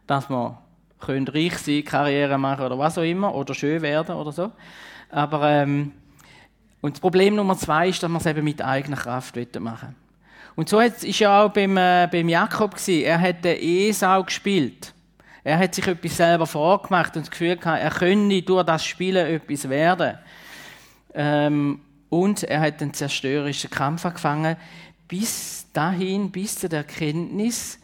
Dass 0.08 0.30
wir 0.30 0.58
können 1.00 1.28
reich 1.28 1.58
sein, 1.58 1.84
Karriere 1.84 2.38
machen 2.38 2.66
oder 2.66 2.80
was 2.80 2.98
auch 2.98 3.04
immer, 3.04 3.34
oder 3.36 3.54
schön 3.54 3.82
werden 3.82 4.16
oder 4.16 4.32
so. 4.32 4.52
Aber, 5.10 5.48
ähm, 5.50 5.92
und 6.82 6.94
das 6.94 7.00
Problem 7.02 7.36
Nummer 7.36 7.58
zwei 7.58 7.90
ist, 7.90 8.02
dass 8.02 8.10
man 8.10 8.22
es 8.22 8.26
eben 8.26 8.44
mit 8.44 8.62
eigener 8.62 8.98
Kraft 8.98 9.36
machen 9.60 9.96
Und 10.56 10.70
so 10.70 10.80
ist 10.80 11.20
ja 11.20 11.44
auch 11.44 11.50
beim, 11.50 11.76
äh, 11.78 12.08
beim 12.12 12.30
Jakob 12.30 12.76
gewesen. 12.76 13.04
Er 13.04 13.20
hat 13.20 13.44
den 13.44 13.58
Esau 13.60 14.24
gespielt. 14.24 14.94
Er 15.44 15.60
hat 15.60 15.76
sich 15.76 15.86
etwas 15.86 16.18
selber 16.18 16.48
vorgemacht 16.48 17.16
und 17.16 17.24
das 17.24 17.32
Gefühl 17.32 17.56
gehabt, 17.56 17.82
er 17.82 17.92
könne 17.92 18.42
durch 18.42 18.66
das 18.66 18.84
Spielen 18.86 19.28
etwas 19.28 19.70
werden. 19.70 20.18
Ähm, 21.14 21.82
und 22.10 22.44
er 22.44 22.62
hat 22.62 22.82
einen 22.82 22.94
zerstörerischen 22.94 23.70
Kampf 23.70 24.06
angefangen, 24.06 24.56
bis 25.08 25.65
dahin, 25.76 26.32
bis 26.32 26.58
zu 26.58 26.70
der 26.70 26.80
Erkenntnis, 26.80 27.80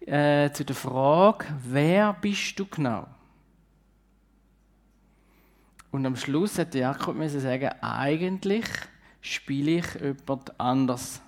äh, 0.00 0.50
zu 0.50 0.64
der 0.64 0.76
Frage, 0.76 1.46
wer 1.64 2.12
bist 2.14 2.58
du 2.58 2.66
genau? 2.66 3.06
Und 5.90 6.06
am 6.06 6.16
Schluss 6.16 6.58
hat 6.58 6.74
Jakob 6.74 7.16
müssen 7.16 7.40
sagen, 7.40 7.70
eigentlich 7.80 8.64
spiele 9.20 9.78
ich 9.78 9.86
jemand 9.94 10.58
anders, 10.60 11.20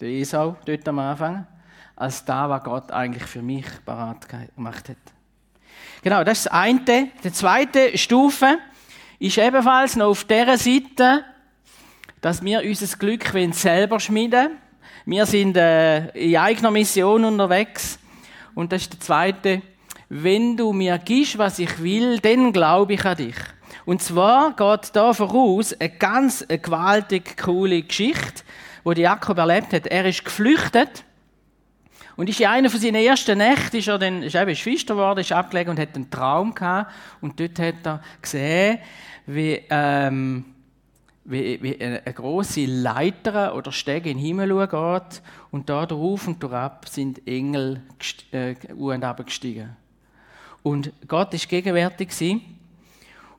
der 0.00 0.08
Esau 0.08 0.56
dort 0.64 0.86
am 0.86 0.98
Anfang, 0.98 1.46
als 1.96 2.24
da, 2.24 2.48
was 2.48 2.62
Gott 2.62 2.90
eigentlich 2.90 3.24
für 3.24 3.42
mich 3.42 3.66
parat 3.84 4.26
gemacht 4.54 4.88
hat. 4.88 4.96
Genau, 6.02 6.24
das 6.24 6.38
ist 6.38 6.46
das 6.46 6.52
eine. 6.52 7.10
Die 7.22 7.32
zweite 7.32 7.96
Stufe 7.96 8.58
ist 9.18 9.38
ebenfalls 9.38 9.96
noch 9.96 10.08
auf 10.08 10.24
dieser 10.24 10.58
Seite, 10.58 11.24
dass 12.20 12.42
wir 12.42 12.62
unser 12.62 12.96
Glück 12.96 13.24
selber 13.52 14.00
schmieden 14.00 14.50
wollen. 14.50 14.61
Wir 15.04 15.26
sind 15.26 15.56
äh, 15.56 16.10
in 16.10 16.36
eigener 16.36 16.70
Mission 16.70 17.24
unterwegs. 17.24 17.98
Und 18.54 18.70
das 18.70 18.82
ist 18.82 18.92
der 18.92 19.00
zweite. 19.00 19.62
Wenn 20.08 20.56
du 20.56 20.72
mir 20.72 20.98
gibst, 20.98 21.38
was 21.38 21.58
ich 21.58 21.82
will, 21.82 22.20
dann 22.20 22.52
glaube 22.52 22.94
ich 22.94 23.04
an 23.04 23.16
dich. 23.16 23.34
Und 23.84 24.00
zwar 24.00 24.54
geht 24.54 24.94
da 24.94 25.12
voraus 25.12 25.72
eine 25.72 25.90
ganz 25.90 26.44
eine 26.48 26.60
gewaltig 26.60 27.36
coole 27.36 27.82
Geschichte, 27.82 28.44
die 28.84 29.00
Jakob 29.00 29.38
erlebt 29.38 29.72
hat. 29.72 29.88
Er 29.88 30.04
ist 30.04 30.24
geflüchtet 30.24 31.02
und 32.14 32.28
ist 32.28 32.38
in 32.38 32.46
einer 32.46 32.70
von 32.70 32.78
seinen 32.78 33.02
ersten 33.02 33.38
Nächten 33.38 33.78
ist 33.78 33.88
er 33.88 33.98
dann, 33.98 34.22
ist 34.22 34.36
eben 34.36 34.54
Schwester 34.54 34.94
geworden, 34.94 35.18
ist 35.18 35.32
abgelegen 35.32 35.70
und 35.70 35.80
hat 35.80 35.96
einen 35.96 36.10
Traum 36.10 36.54
gehabt. 36.54 36.92
Und 37.20 37.40
dort 37.40 37.58
hat 37.58 37.84
er 37.84 38.00
gesehen, 38.20 38.78
wie, 39.26 39.62
ähm, 39.68 40.51
wie, 41.24 41.62
wie 41.62 41.80
eine, 41.80 42.00
große 42.00 42.64
Leiter 42.66 43.54
oder 43.54 43.72
Stege 43.72 44.10
in 44.10 44.18
den 44.18 44.24
Himmel 44.24 44.66
geht 44.66 45.22
und 45.50 45.68
da 45.68 45.86
drauf 45.86 46.26
und 46.26 46.42
durchab 46.42 46.88
sind 46.88 47.26
Engel 47.26 47.82
äh, 48.32 48.54
und 48.74 49.04
abgestiegen. 49.04 49.76
Und 50.62 50.92
Gott 51.08 51.34
ist 51.34 51.48
gegenwärtig 51.48 52.10
gewesen. 52.10 52.58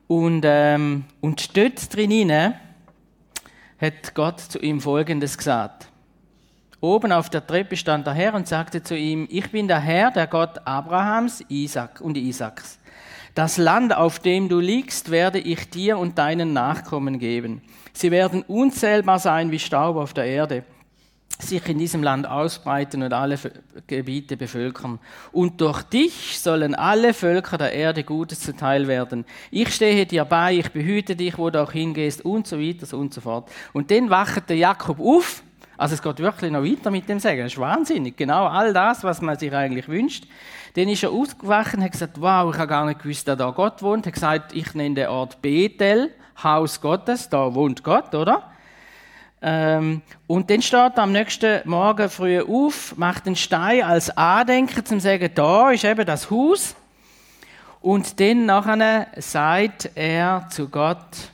Und, 0.06 0.42
ähm, 0.44 1.04
und 1.20 1.56
dort 1.56 1.94
drinnen 1.94 2.54
hat 3.80 4.14
Gott 4.14 4.40
zu 4.40 4.58
ihm 4.58 4.80
Folgendes 4.80 5.36
gesagt. 5.36 5.88
Oben 6.80 7.12
auf 7.12 7.30
der 7.30 7.46
Treppe 7.46 7.76
stand 7.76 8.06
der 8.06 8.12
Herr 8.12 8.34
und 8.34 8.46
sagte 8.46 8.82
zu 8.82 8.94
ihm, 8.94 9.26
ich 9.30 9.50
bin 9.50 9.68
der 9.68 9.80
Herr, 9.80 10.10
der 10.10 10.26
Gott 10.26 10.66
Abrahams, 10.66 11.42
Isaac 11.48 12.02
und 12.02 12.16
Isaaks. 12.18 12.78
Das 13.34 13.58
Land, 13.58 13.96
auf 13.96 14.20
dem 14.20 14.48
du 14.48 14.60
liegst, 14.60 15.10
werde 15.10 15.40
ich 15.40 15.68
dir 15.68 15.98
und 15.98 16.18
deinen 16.18 16.52
Nachkommen 16.52 17.18
geben. 17.18 17.62
Sie 17.92 18.10
werden 18.10 18.42
unzählbar 18.42 19.18
sein 19.18 19.50
wie 19.50 19.58
Staub 19.58 19.96
auf 19.96 20.14
der 20.14 20.26
Erde 20.26 20.64
sich 21.38 21.68
in 21.68 21.78
diesem 21.78 22.02
Land 22.02 22.28
ausbreiten 22.28 23.02
und 23.02 23.12
alle 23.12 23.38
Gebiete 23.86 24.36
bevölkern. 24.36 24.98
Und 25.32 25.60
durch 25.60 25.82
dich 25.82 26.38
sollen 26.38 26.74
alle 26.74 27.12
Völker 27.12 27.58
der 27.58 27.72
Erde 27.72 28.04
Gutes 28.04 28.40
zuteil 28.40 28.86
werden. 28.86 29.24
Ich 29.50 29.74
stehe 29.74 30.06
dir 30.06 30.24
bei, 30.24 30.54
ich 30.54 30.70
behüte 30.70 31.16
dich, 31.16 31.36
wo 31.36 31.50
du 31.50 31.62
auch 31.62 31.72
hingehst 31.72 32.24
und 32.24 32.46
so 32.46 32.58
weiter 32.58 32.96
und 32.96 33.12
so 33.12 33.20
fort. 33.20 33.50
Und 33.72 33.90
dann 33.90 34.10
wacht 34.10 34.48
der 34.48 34.56
Jakob 34.56 35.00
auf. 35.00 35.42
Also 35.76 35.94
es 35.94 36.02
geht 36.02 36.18
wirklich 36.18 36.50
noch 36.50 36.62
weiter 36.62 36.90
mit 36.90 37.08
dem 37.08 37.18
Sagen. 37.18 37.38
Das 37.38 37.52
ist 37.52 37.58
wahnsinnig. 37.58 38.16
Genau 38.16 38.46
all 38.46 38.72
das, 38.72 39.02
was 39.02 39.20
man 39.20 39.38
sich 39.38 39.52
eigentlich 39.52 39.88
wünscht. 39.88 40.24
Dann 40.74 40.88
ist 40.88 41.02
er 41.02 41.10
aufgewacht 41.10 41.74
und 41.74 41.84
hat 41.84 41.92
gesagt, 41.92 42.20
wow, 42.20 42.52
ich 42.52 42.58
habe 42.58 42.68
gar 42.68 42.86
nicht 42.86 43.02
gewusst, 43.02 43.26
dass 43.28 43.38
da 43.38 43.50
Gott 43.50 43.82
wohnt. 43.82 44.06
Er 44.06 44.08
hat 44.08 44.14
gesagt, 44.14 44.52
ich 44.54 44.74
nenne 44.74 44.94
den 44.94 45.08
Ort 45.08 45.40
Bethel, 45.42 46.10
Haus 46.42 46.80
Gottes, 46.80 47.28
da 47.28 47.54
wohnt 47.54 47.84
Gott, 47.84 48.14
oder? 48.14 48.50
Ähm, 49.46 50.00
und 50.26 50.48
dann 50.48 50.62
steht 50.62 50.96
er 50.96 51.02
am 51.02 51.12
nächsten 51.12 51.68
Morgen 51.68 52.08
früh 52.08 52.40
auf, 52.40 52.96
macht 52.96 53.26
den 53.26 53.36
Stein 53.36 53.82
als 53.82 54.16
Andenken 54.16 54.84
zum 54.86 55.00
sagen, 55.00 55.30
da 55.34 55.70
ist 55.70 55.84
eben 55.84 56.06
das 56.06 56.30
Haus. 56.30 56.74
Und 57.82 58.18
dann 58.18 58.46
nachher 58.46 59.08
sagt 59.18 59.90
er 59.94 60.48
zu 60.48 60.68
Gott, 60.68 61.30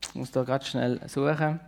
ich 0.00 0.14
muss 0.14 0.30
da 0.30 0.42
gerade 0.42 0.64
schnell 0.64 0.98
suchen. 1.06 1.60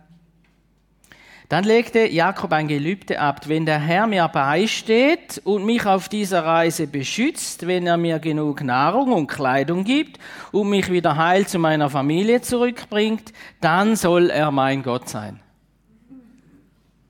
Dann 1.53 1.65
legte 1.65 2.07
Jakob 2.07 2.51
ein 2.51 2.67
Gelübde 2.67 3.19
ab, 3.19 3.47
wenn 3.47 3.67
der 3.67 3.77
Herr 3.77 4.07
mir 4.07 4.27
beisteht 4.27 5.39
und 5.43 5.67
mich 5.67 5.85
auf 5.85 6.09
dieser 6.09 6.43
Reise 6.43 6.87
beschützt, 6.87 7.67
wenn 7.67 7.85
er 7.85 7.97
mir 7.97 8.17
genug 8.17 8.63
Nahrung 8.63 9.11
und 9.11 9.27
Kleidung 9.27 9.83
gibt 9.83 10.17
und 10.51 10.71
mich 10.71 10.91
wieder 10.91 11.15
heil 11.15 11.45
zu 11.45 11.59
meiner 11.59 11.91
Familie 11.91 12.41
zurückbringt, 12.41 13.33
dann 13.61 13.95
soll 13.95 14.31
er 14.31 14.49
mein 14.49 14.81
Gott 14.81 15.07
sein. 15.07 15.41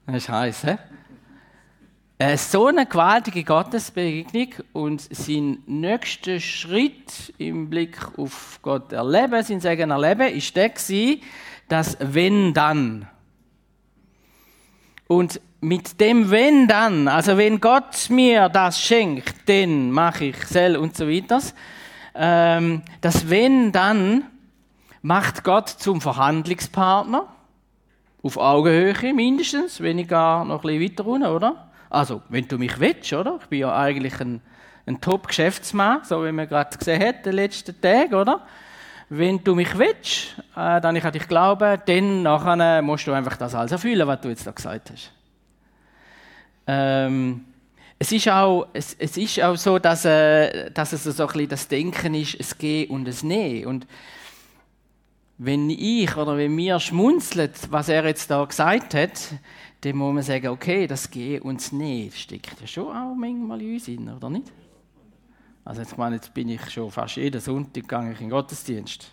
Das 0.07 0.17
ist 0.17 0.27
heiß, 0.27 0.63
hä? 0.65 0.77
Äh, 2.17 2.35
so 2.35 2.67
eine 2.67 2.85
gewaltige 2.85 3.45
Gottesbegegnung 3.45 4.55
und 4.73 5.07
sein 5.15 5.59
nächster 5.67 6.41
Schritt 6.41 7.33
im 7.37 7.69
Blick 7.69 7.97
auf 8.17 8.59
Gott 8.61 8.91
erleben, 8.91 9.41
sein 9.41 9.61
Segen 9.61 9.91
erleben, 9.91 10.35
ist 10.35 10.53
der 10.53 10.73
dass 11.69 11.95
wenn 12.01 12.53
dann 12.53 13.07
und 15.13 15.39
mit 15.61 16.01
dem 16.01 16.31
wenn 16.31 16.67
dann, 16.67 17.07
also 17.07 17.37
wenn 17.37 17.61
Gott 17.61 18.09
mir 18.09 18.49
das 18.49 18.81
schenkt, 18.81 19.47
dann 19.47 19.91
mache 19.91 20.25
ich 20.25 20.37
sel 20.45 20.75
und 20.75 20.97
so 20.97 21.07
weiter. 21.07 21.39
Ähm, 22.15 22.81
das 22.99 23.29
wenn 23.29 23.71
dann 23.71 24.25
macht 25.01 25.43
Gott 25.43 25.69
zum 25.69 26.01
Verhandlungspartner. 26.01 27.27
Auf 28.23 28.37
Augenhöhe 28.37 29.13
mindestens, 29.13 29.81
wenn 29.81 29.99
ich 29.99 30.07
gar 30.07 30.45
noch 30.45 30.63
ein 30.63 30.79
bisschen 30.79 30.91
weiter 30.91 31.03
runter, 31.03 31.35
oder? 31.35 31.69
Also, 31.89 32.21
wenn 32.29 32.47
du 32.47 32.57
mich 32.57 32.79
willst, 32.79 33.13
oder? 33.13 33.37
Ich 33.41 33.47
bin 33.47 33.59
ja 33.59 33.75
eigentlich 33.75 34.19
ein, 34.19 34.41
ein 34.85 34.99
Top-Geschäftsmann, 34.99 36.03
so 36.03 36.25
wie 36.25 36.31
man 36.31 36.47
gerade 36.47 36.75
gesehen 36.77 37.03
hat, 37.05 37.25
den 37.25 37.33
letzten 37.33 37.79
Tag, 37.79 38.13
oder? 38.13 38.41
Wenn 39.15 39.43
du 39.43 39.53
mich 39.53 39.77
willst, 39.77 40.35
äh, 40.55 40.81
dann 40.81 40.95
ich 40.95 41.05
an 41.05 41.11
dich 41.11 41.27
glauben, 41.27 41.79
dann 41.85 42.23
nachher 42.23 42.81
musst 42.81 43.05
du 43.05 43.11
einfach 43.11 43.37
das 43.37 43.53
alles 43.53 43.71
erfüllen, 43.71 44.07
was 44.07 44.21
du 44.21 44.29
jetzt 44.29 44.47
da 44.47 44.49
gesagt 44.49 44.89
hast. 44.89 45.11
Ähm, 46.65 47.45
es 47.99 48.11
ist 48.11 48.27
auch, 48.27 48.69
es, 48.73 48.95
es 48.97 49.15
ist 49.15 49.39
auch 49.43 49.55
so, 49.55 49.77
dass, 49.77 50.05
äh, 50.05 50.71
dass 50.71 50.93
es 50.93 51.03
so 51.03 51.27
ein 51.27 51.27
bisschen 51.27 51.49
das 51.49 51.67
Denken 51.67 52.15
ist, 52.15 52.39
es 52.39 52.57
geht 52.57 52.89
und 52.89 53.07
es 53.07 53.21
Nehmen. 53.21 53.67
Und 53.67 53.87
wenn 55.37 55.69
ich 55.69 56.17
oder 56.17 56.35
wenn 56.35 56.55
mir 56.55 56.79
schmunzelt, 56.79 57.71
was 57.71 57.89
er 57.89 58.07
jetzt 58.07 58.31
da 58.31 58.43
gesagt 58.43 58.95
hat, 58.95 59.19
dann 59.81 59.95
muss 59.95 60.11
man 60.11 60.23
sagen, 60.23 60.47
okay, 60.47 60.87
das 60.87 61.11
geht 61.11 61.43
und 61.43 61.61
es 61.61 61.71
Nehmen 61.71 62.11
steckt 62.13 62.59
ja 62.59 62.65
schon 62.65 62.87
auch 62.87 63.13
manchmal 63.13 63.61
in 63.61 63.75
uns 63.75 63.87
oder 63.87 64.31
nicht? 64.31 64.51
Also 65.65 65.81
jetzt 65.81 65.97
meine, 65.97 66.15
jetzt 66.15 66.33
bin 66.33 66.49
ich 66.49 66.69
schon 66.69 66.91
fast 66.91 67.15
jeden 67.15 67.39
Sonntag 67.39 67.83
gegangen 67.83 68.11
in 68.11 68.17
den 68.17 68.29
Gottesdienst. 68.29 69.09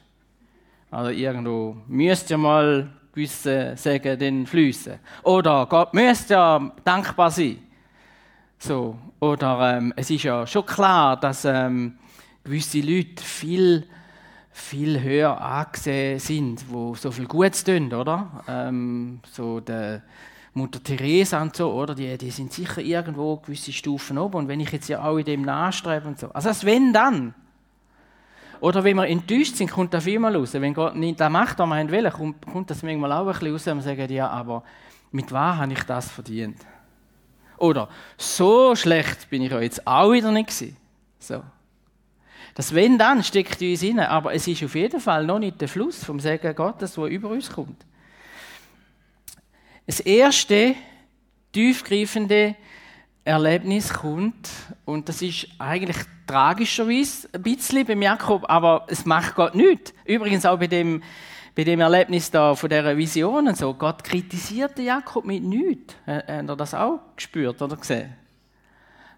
Also 0.91 1.11
irgendwo 1.11 1.77
müsst 1.87 2.31
ihr 2.31 2.39
mal 2.39 2.91
gewisse 3.13 3.75
Segen 3.77 4.19
den 4.19 4.47
fließen. 4.47 4.99
Oder 5.23 5.67
Gott 5.67 5.95
müsste 5.95 6.35
ja 6.35 6.73
dankbar 6.85 7.31
sein. 7.31 7.59
So. 8.59 8.99
Oder 9.21 9.77
ähm, 9.77 9.93
es 9.97 10.11
ist 10.11 10.25
ja 10.25 10.47
schon 10.47 10.67
klar, 10.67 11.19
dass 11.19 11.45
ähm, 11.45 11.99
gewisse 12.43 12.81
Leute 12.81 13.23
viel, 13.23 13.87
viel 14.51 15.01
höher 15.01 15.41
angesehen 15.41 16.19
sind, 16.19 16.65
wo 16.69 16.95
so 16.95 17.11
viel 17.11 17.27
Gutes 17.27 17.63
tun, 17.63 17.93
oder? 17.93 18.43
Ähm, 18.49 19.21
so 19.31 19.61
der 19.61 20.03
Mutter 20.53 20.83
Teresa 20.83 21.41
und 21.41 21.55
so, 21.55 21.73
oder? 21.73 21.95
Die, 21.95 22.19
die 22.19 22.31
sind 22.31 22.53
sicher 22.53 22.81
irgendwo 22.81 23.37
gewisse 23.37 23.73
Stufen 23.73 24.19
oben. 24.19 24.37
Und 24.39 24.49
wenn 24.49 24.61
ich 24.61 24.73
jetzt 24.73 24.89
ja 24.89 25.05
auch 25.05 25.17
in 25.17 25.25
dem 25.25 25.43
nachstrebe 25.43 26.09
und 26.09 26.19
so. 26.19 26.31
Also 26.33 26.49
das 26.49 26.65
wenn 26.65 26.93
dann. 26.93 27.35
Oder 28.61 28.85
wenn 28.85 28.97
wir 28.97 29.07
enttäuscht 29.07 29.57
sind, 29.57 29.71
kommt 29.71 29.95
das 29.95 30.07
immer 30.07 30.35
raus. 30.35 30.53
Wenn 30.53 30.75
Gott 30.75 30.95
nicht 30.95 31.19
das 31.21 31.31
macht, 31.31 31.59
was 31.59 31.69
wir 31.69 31.91
wollen, 31.91 32.13
kommt, 32.13 32.47
kommt 32.47 32.71
das 32.71 32.83
manchmal 32.83 33.13
auch 33.13 33.27
ein 33.27 33.33
bisschen 33.33 33.53
raus 33.53 33.67
und 33.69 33.77
wir 33.77 33.83
sagen, 33.83 34.13
ja, 34.13 34.29
aber 34.29 34.63
mit 35.13 35.33
was 35.33 35.57
habe 35.57 35.73
ich 35.73 35.83
das 35.85 36.11
verdient? 36.11 36.59
Oder 37.57 37.89
so 38.17 38.75
schlecht 38.75 39.31
bin 39.31 39.43
ich 39.43 39.51
ja 39.51 39.61
jetzt 39.61 39.87
auch 39.87 40.13
wieder 40.13 40.33
nicht 40.33 40.49
gewesen. 40.49 40.77
So. 41.19 41.43
Das 42.55 42.75
Wenn 42.75 42.99
dann 42.99 43.23
steckt 43.23 43.63
in 43.63 43.71
uns 43.71 43.83
rein, 43.83 44.01
aber 44.01 44.35
es 44.35 44.47
ist 44.47 44.63
auf 44.65 44.75
jeden 44.75 45.01
Fall 45.01 45.25
noch 45.25 45.39
nicht 45.39 45.61
der 45.61 45.69
Fluss 45.69 46.05
vom 46.05 46.19
Segen 46.21 46.55
Gottes, 46.55 46.95
der 46.95 47.05
über 47.05 47.29
uns 47.29 47.51
kommt. 47.51 47.87
Das 49.91 49.99
erste 49.99 50.77
tiefgreifende 51.51 52.55
Erlebnis 53.25 53.93
kommt, 53.93 54.49
und 54.85 55.09
das 55.09 55.21
ist 55.21 55.49
eigentlich 55.59 55.97
tragischerweise 56.29 57.29
ein 57.33 57.43
bisschen 57.43 57.85
beim 57.85 58.01
Jakob, 58.01 58.49
aber 58.49 58.87
es 58.87 59.05
macht 59.05 59.35
Gott 59.35 59.57
nichts. 59.57 59.93
Übrigens 60.05 60.47
auch 60.47 60.61
bei 60.61 60.69
dem, 60.69 61.03
bei 61.57 61.65
dem 61.65 61.81
Erlebnis 61.81 62.31
da 62.31 62.55
von 62.55 62.71
dieser 62.71 62.97
Vision 62.97 63.49
und 63.49 63.57
so. 63.57 63.75
Gott 63.75 64.05
kritisierte 64.05 64.83
Jakob 64.83 65.25
mit 65.25 65.43
nichts. 65.43 65.97
Habt 66.07 66.31
ihr 66.31 66.57
das 66.57 66.73
auch 66.73 67.01
gespürt 67.17 67.61
oder 67.61 67.77
gesehen? 67.77 68.13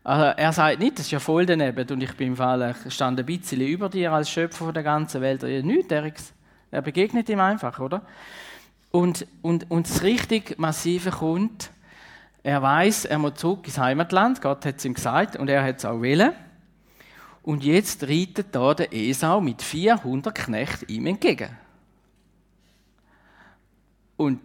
Also 0.02 0.24
er 0.24 0.52
sagt 0.54 0.78
nicht, 0.78 0.98
das 0.98 1.04
ist 1.04 1.12
ja 1.12 1.20
voll 1.20 1.44
daneben 1.44 1.86
und 1.90 2.02
ich 2.02 2.16
bin 2.16 2.28
im 2.28 2.36
Fall, 2.36 2.74
ich 2.86 2.94
stand 2.94 3.20
ein 3.20 3.26
bisschen 3.26 3.60
über 3.60 3.90
dir 3.90 4.10
als 4.10 4.30
Schöpfer 4.30 4.72
der 4.72 4.84
ganzen 4.84 5.20
Welt. 5.20 5.42
Nichts, 5.42 6.32
er 6.70 6.80
begegnet 6.80 7.28
ihm 7.28 7.40
einfach, 7.40 7.78
oder? 7.78 8.06
Und, 8.92 9.26
und, 9.40 9.70
und 9.70 9.88
das 9.88 10.02
richtig 10.02 10.58
Massive 10.58 11.10
kommt, 11.10 11.72
Er 12.44 12.60
weiß, 12.60 13.04
er 13.04 13.18
muss 13.18 13.34
zurück 13.34 13.66
ins 13.66 13.78
Heimatland. 13.78 14.42
Gott 14.42 14.66
hat 14.66 14.78
es 14.78 14.84
ihm 14.84 14.94
gesagt 14.94 15.36
und 15.36 15.48
er 15.48 15.62
hat 15.62 15.78
es 15.78 15.84
auch 15.84 16.00
willen. 16.00 16.32
Und 17.42 17.64
jetzt 17.64 18.04
reitet 18.04 18.48
da 18.52 18.74
der 18.74 18.92
Esau 18.92 19.40
mit 19.40 19.62
400 19.62 20.34
Knechten 20.34 20.92
ihm 20.92 21.06
entgegen. 21.06 21.50
Und 24.16 24.40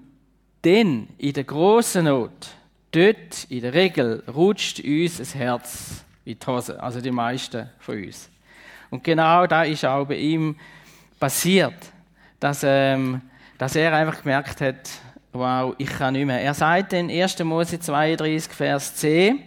dann, 0.62 1.08
in 1.18 1.34
der 1.34 1.44
großen 1.44 2.06
Not, 2.06 2.50
dort 2.92 3.46
in 3.50 3.62
der 3.62 3.74
Regel 3.74 4.24
rutscht 4.28 4.80
uns 4.80 5.18
das 5.18 5.36
Herz 5.36 6.04
in 6.26 6.38
die 6.40 6.46
Hose, 6.46 6.82
also 6.82 7.02
die 7.02 7.12
meisten 7.12 7.70
von 7.80 8.04
uns. 8.04 8.30
Und 8.90 9.04
genau 9.04 9.46
da 9.48 9.64
ist 9.64 9.86
auch 9.86 10.06
bei 10.06 10.18
ihm 10.18 10.56
passiert, 11.20 11.92
dass, 12.40 12.62
ähm, 12.64 13.22
dass 13.58 13.76
er 13.76 13.93
einfach 13.93 14.22
gemerkt 14.22 14.62
hat, 14.62 14.89
wow, 15.34 15.74
ich 15.78 15.89
kann 15.89 16.13
nicht 16.13 16.26
mehr. 16.26 16.41
Er 16.41 16.54
sagt 16.54 16.93
in 16.93 17.10
1. 17.10 17.43
Mose 17.43 17.80
32, 17.80 18.52
Vers 18.52 18.96
10, 18.96 19.43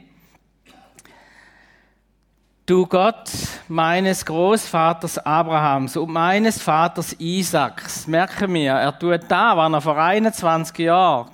Du 2.71 2.87
Gott 2.87 3.29
meines 3.67 4.25
Großvaters 4.25 5.19
Abrahams 5.19 5.97
und 5.97 6.13
meines 6.13 6.63
Vaters 6.63 7.17
Isaaks, 7.19 8.07
merken 8.07 8.55
wir, 8.55 8.75
er 8.75 8.97
tut 8.97 9.23
da, 9.27 9.57
was 9.57 9.73
er 9.73 9.81
vor 9.81 9.97
21 9.99 10.79
Jahren 10.79 11.33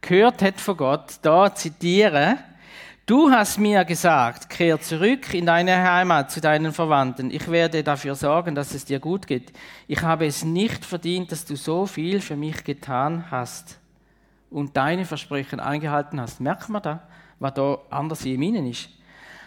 gehört 0.00 0.40
hat 0.40 0.60
von 0.60 0.76
Gott, 0.76 1.14
da 1.22 1.52
zitieren, 1.52 2.38
Du 3.08 3.30
hast 3.30 3.56
mir 3.56 3.86
gesagt, 3.86 4.50
kehr 4.50 4.78
zurück 4.82 5.32
in 5.32 5.46
deine 5.46 5.82
Heimat 5.82 6.30
zu 6.30 6.42
deinen 6.42 6.74
Verwandten. 6.74 7.30
Ich 7.30 7.50
werde 7.50 7.82
dafür 7.82 8.14
sorgen, 8.14 8.54
dass 8.54 8.74
es 8.74 8.84
dir 8.84 9.00
gut 9.00 9.26
geht. 9.26 9.50
Ich 9.86 10.02
habe 10.02 10.26
es 10.26 10.44
nicht 10.44 10.84
verdient, 10.84 11.32
dass 11.32 11.46
du 11.46 11.56
so 11.56 11.86
viel 11.86 12.20
für 12.20 12.36
mich 12.36 12.64
getan 12.64 13.24
hast 13.30 13.78
und 14.50 14.76
deine 14.76 15.06
Versprechen 15.06 15.58
eingehalten 15.58 16.20
hast. 16.20 16.38
Merkt 16.42 16.68
man 16.68 16.82
da, 16.82 17.08
was 17.38 17.54
da 17.54 17.78
anders 17.88 18.26
in 18.26 18.42
ihnen 18.42 18.66
ist? 18.66 18.90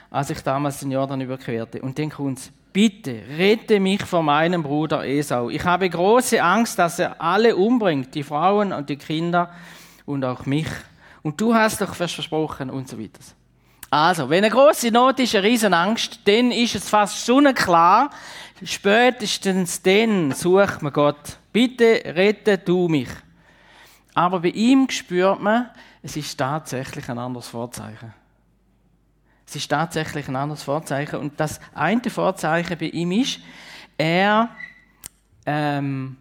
als 0.09 0.31
ich 0.31 0.41
damals 0.41 0.79
den 0.79 0.91
Jordan 0.91 1.21
überquerte. 1.21 1.83
Und 1.83 1.99
dann 1.99 2.09
kommt 2.09 2.51
bitte, 2.73 3.21
rette 3.37 3.79
mich 3.79 4.03
vor 4.03 4.23
meinem 4.23 4.63
Bruder 4.63 5.05
Esau. 5.05 5.51
Ich 5.51 5.63
habe 5.63 5.87
große 5.87 6.41
Angst, 6.41 6.79
dass 6.79 6.97
er 6.97 7.21
alle 7.21 7.55
umbringt, 7.55 8.15
die 8.15 8.23
Frauen 8.23 8.73
und 8.73 8.89
die 8.89 8.97
Kinder 8.97 9.51
und 10.07 10.25
auch 10.25 10.47
mich. 10.47 10.67
Und 11.21 11.39
du 11.39 11.53
hast 11.53 11.79
doch 11.79 11.93
versprochen 11.93 12.71
und 12.71 12.89
so 12.89 12.99
weiter. 12.99 13.21
Also, 13.93 14.29
wenn 14.29 14.45
eine 14.45 14.53
große 14.53 14.89
Not 14.89 15.19
ist, 15.19 15.35
eine 15.35 15.45
riesen 15.45 15.73
Angst, 15.73 16.21
dann 16.23 16.51
ist 16.51 16.75
es 16.75 16.87
fast 16.87 17.25
sonnenklar. 17.25 18.09
Spätestens 18.63 19.81
dann 19.81 20.31
sucht 20.31 20.81
man 20.81 20.93
Gott. 20.93 21.37
Bitte 21.51 22.01
rette 22.05 22.57
du 22.57 22.87
mich. 22.87 23.09
Aber 24.13 24.39
bei 24.39 24.47
ihm 24.47 24.89
spürt 24.89 25.41
man, 25.41 25.69
es 26.01 26.15
ist 26.15 26.37
tatsächlich 26.37 27.09
ein 27.09 27.19
anderes 27.19 27.49
Vorzeichen. 27.49 28.13
Es 29.45 29.57
ist 29.57 29.67
tatsächlich 29.67 30.25
ein 30.29 30.37
anderes 30.37 30.63
Vorzeichen. 30.63 31.19
Und 31.19 31.37
das 31.37 31.59
eine 31.73 32.09
Vorzeichen 32.09 32.77
bei 32.77 32.85
ihm 32.85 33.11
ist, 33.11 33.41
er, 33.97 34.47
ähm, 35.45 36.15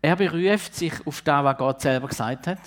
er 0.00 0.16
beruft 0.16 0.74
sich 0.74 1.06
auf 1.06 1.22
das, 1.22 1.44
was 1.44 1.56
Gott 1.56 1.80
selber 1.82 2.08
gesagt 2.08 2.48
hat. 2.48 2.58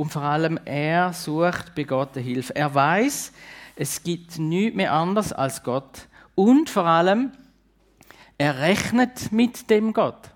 Und 0.00 0.10
vor 0.10 0.22
allem, 0.22 0.58
er 0.64 1.12
sucht 1.12 1.74
bei 1.74 1.82
Gott 1.82 2.14
Hilfe. 2.14 2.56
Er 2.56 2.74
weiß, 2.74 3.32
es 3.76 4.02
gibt 4.02 4.38
nichts 4.38 4.74
mehr 4.74 4.94
anders 4.94 5.30
als 5.30 5.62
Gott. 5.62 6.08
Und 6.34 6.70
vor 6.70 6.86
allem, 6.86 7.32
er 8.38 8.60
rechnet 8.60 9.30
mit 9.30 9.68
dem 9.68 9.92
Gott. 9.92 10.30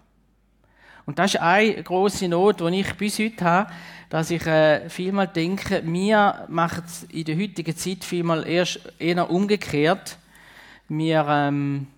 Und 1.06 1.18
das 1.18 1.32
ist 1.34 1.40
eine 1.40 1.82
große 1.82 2.28
Not, 2.28 2.60
die 2.60 2.80
ich 2.80 2.94
bis 2.96 3.18
heute 3.18 3.42
habe 3.42 3.72
dass 4.10 4.30
ich 4.30 4.46
äh, 4.46 4.88
vielmal 4.90 5.26
denke, 5.28 5.82
wir 5.84 6.44
machen 6.48 6.84
es 6.86 7.02
in 7.04 7.24
der 7.24 7.36
heutigen 7.36 7.76
Zeit 7.76 8.04
vielmal 8.04 8.46
erst 8.46 8.80
eher 9.00 9.28
umgekehrt. 9.28 10.18
Wir, 10.88 11.26
ähm, 11.28 11.88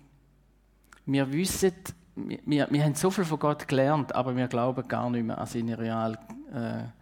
wir 1.05 1.31
wissen, 1.31 1.73
wir, 2.15 2.67
wir 2.71 2.83
haben 2.83 2.95
so 2.95 3.11
viel 3.11 3.25
von 3.25 3.37
Gott 3.37 3.67
gelernt, 3.67 4.15
aber 4.15 4.35
wir 4.35 4.47
glauben 4.47 4.87
gar 4.87 5.11
nicht 5.11 5.25
mehr 5.25 5.37
an 5.37 5.45
seine 5.45 5.77
real, 5.77 6.17
äh, 6.53 6.96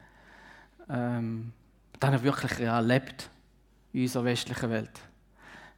ähm, 0.90 1.52
dass 2.00 2.12
er 2.12 2.24
wirklich 2.24 2.60
real 2.60 2.86
lebt 2.86 3.30
in 3.94 4.04
unserer 4.04 4.26
westlichen 4.26 4.70
Welt. 4.70 4.92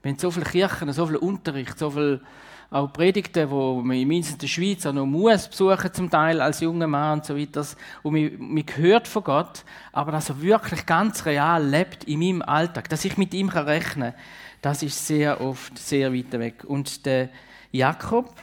Wir 0.01 0.11
haben 0.11 0.19
so 0.19 0.31
viele 0.31 0.45
Kirchen, 0.45 0.91
so 0.93 1.05
viel 1.05 1.17
Unterricht, 1.17 1.77
so 1.77 1.91
viel 1.91 2.21
auch 2.69 2.91
Predigten, 2.91 3.47
die 3.47 3.55
man 3.55 3.91
in 3.91 4.37
der 4.37 4.47
Schweiz 4.47 4.85
auch 4.85 4.93
noch 4.93 5.05
muss 5.05 5.47
besuchen 5.47 5.93
zum 5.93 6.09
Teil 6.09 6.41
als 6.41 6.59
junger 6.59 6.87
Mann 6.87 7.19
und 7.19 7.25
so 7.25 7.37
weiter. 7.37 7.65
Und 8.03 8.13
man, 8.13 8.31
man 8.37 8.63
hört 8.75 9.07
von 9.07 9.23
Gott, 9.23 9.63
aber 9.93 10.11
dass 10.11 10.29
er 10.29 10.41
wirklich 10.41 10.85
ganz 10.85 11.25
real 11.25 11.65
lebt 11.65 12.03
in 12.03 12.19
meinem 12.19 12.41
Alltag, 12.41 12.89
dass 12.89 13.05
ich 13.05 13.17
mit 13.17 13.33
ihm 13.33 13.49
rechnen 13.49 14.11
kann, 14.11 14.21
das 14.61 14.83
ist 14.83 15.05
sehr 15.05 15.39
oft 15.39 15.77
sehr 15.77 16.13
weit 16.13 16.31
weg. 16.33 16.63
Und 16.65 17.05
der 17.05 17.29
Jakob, 17.71 18.33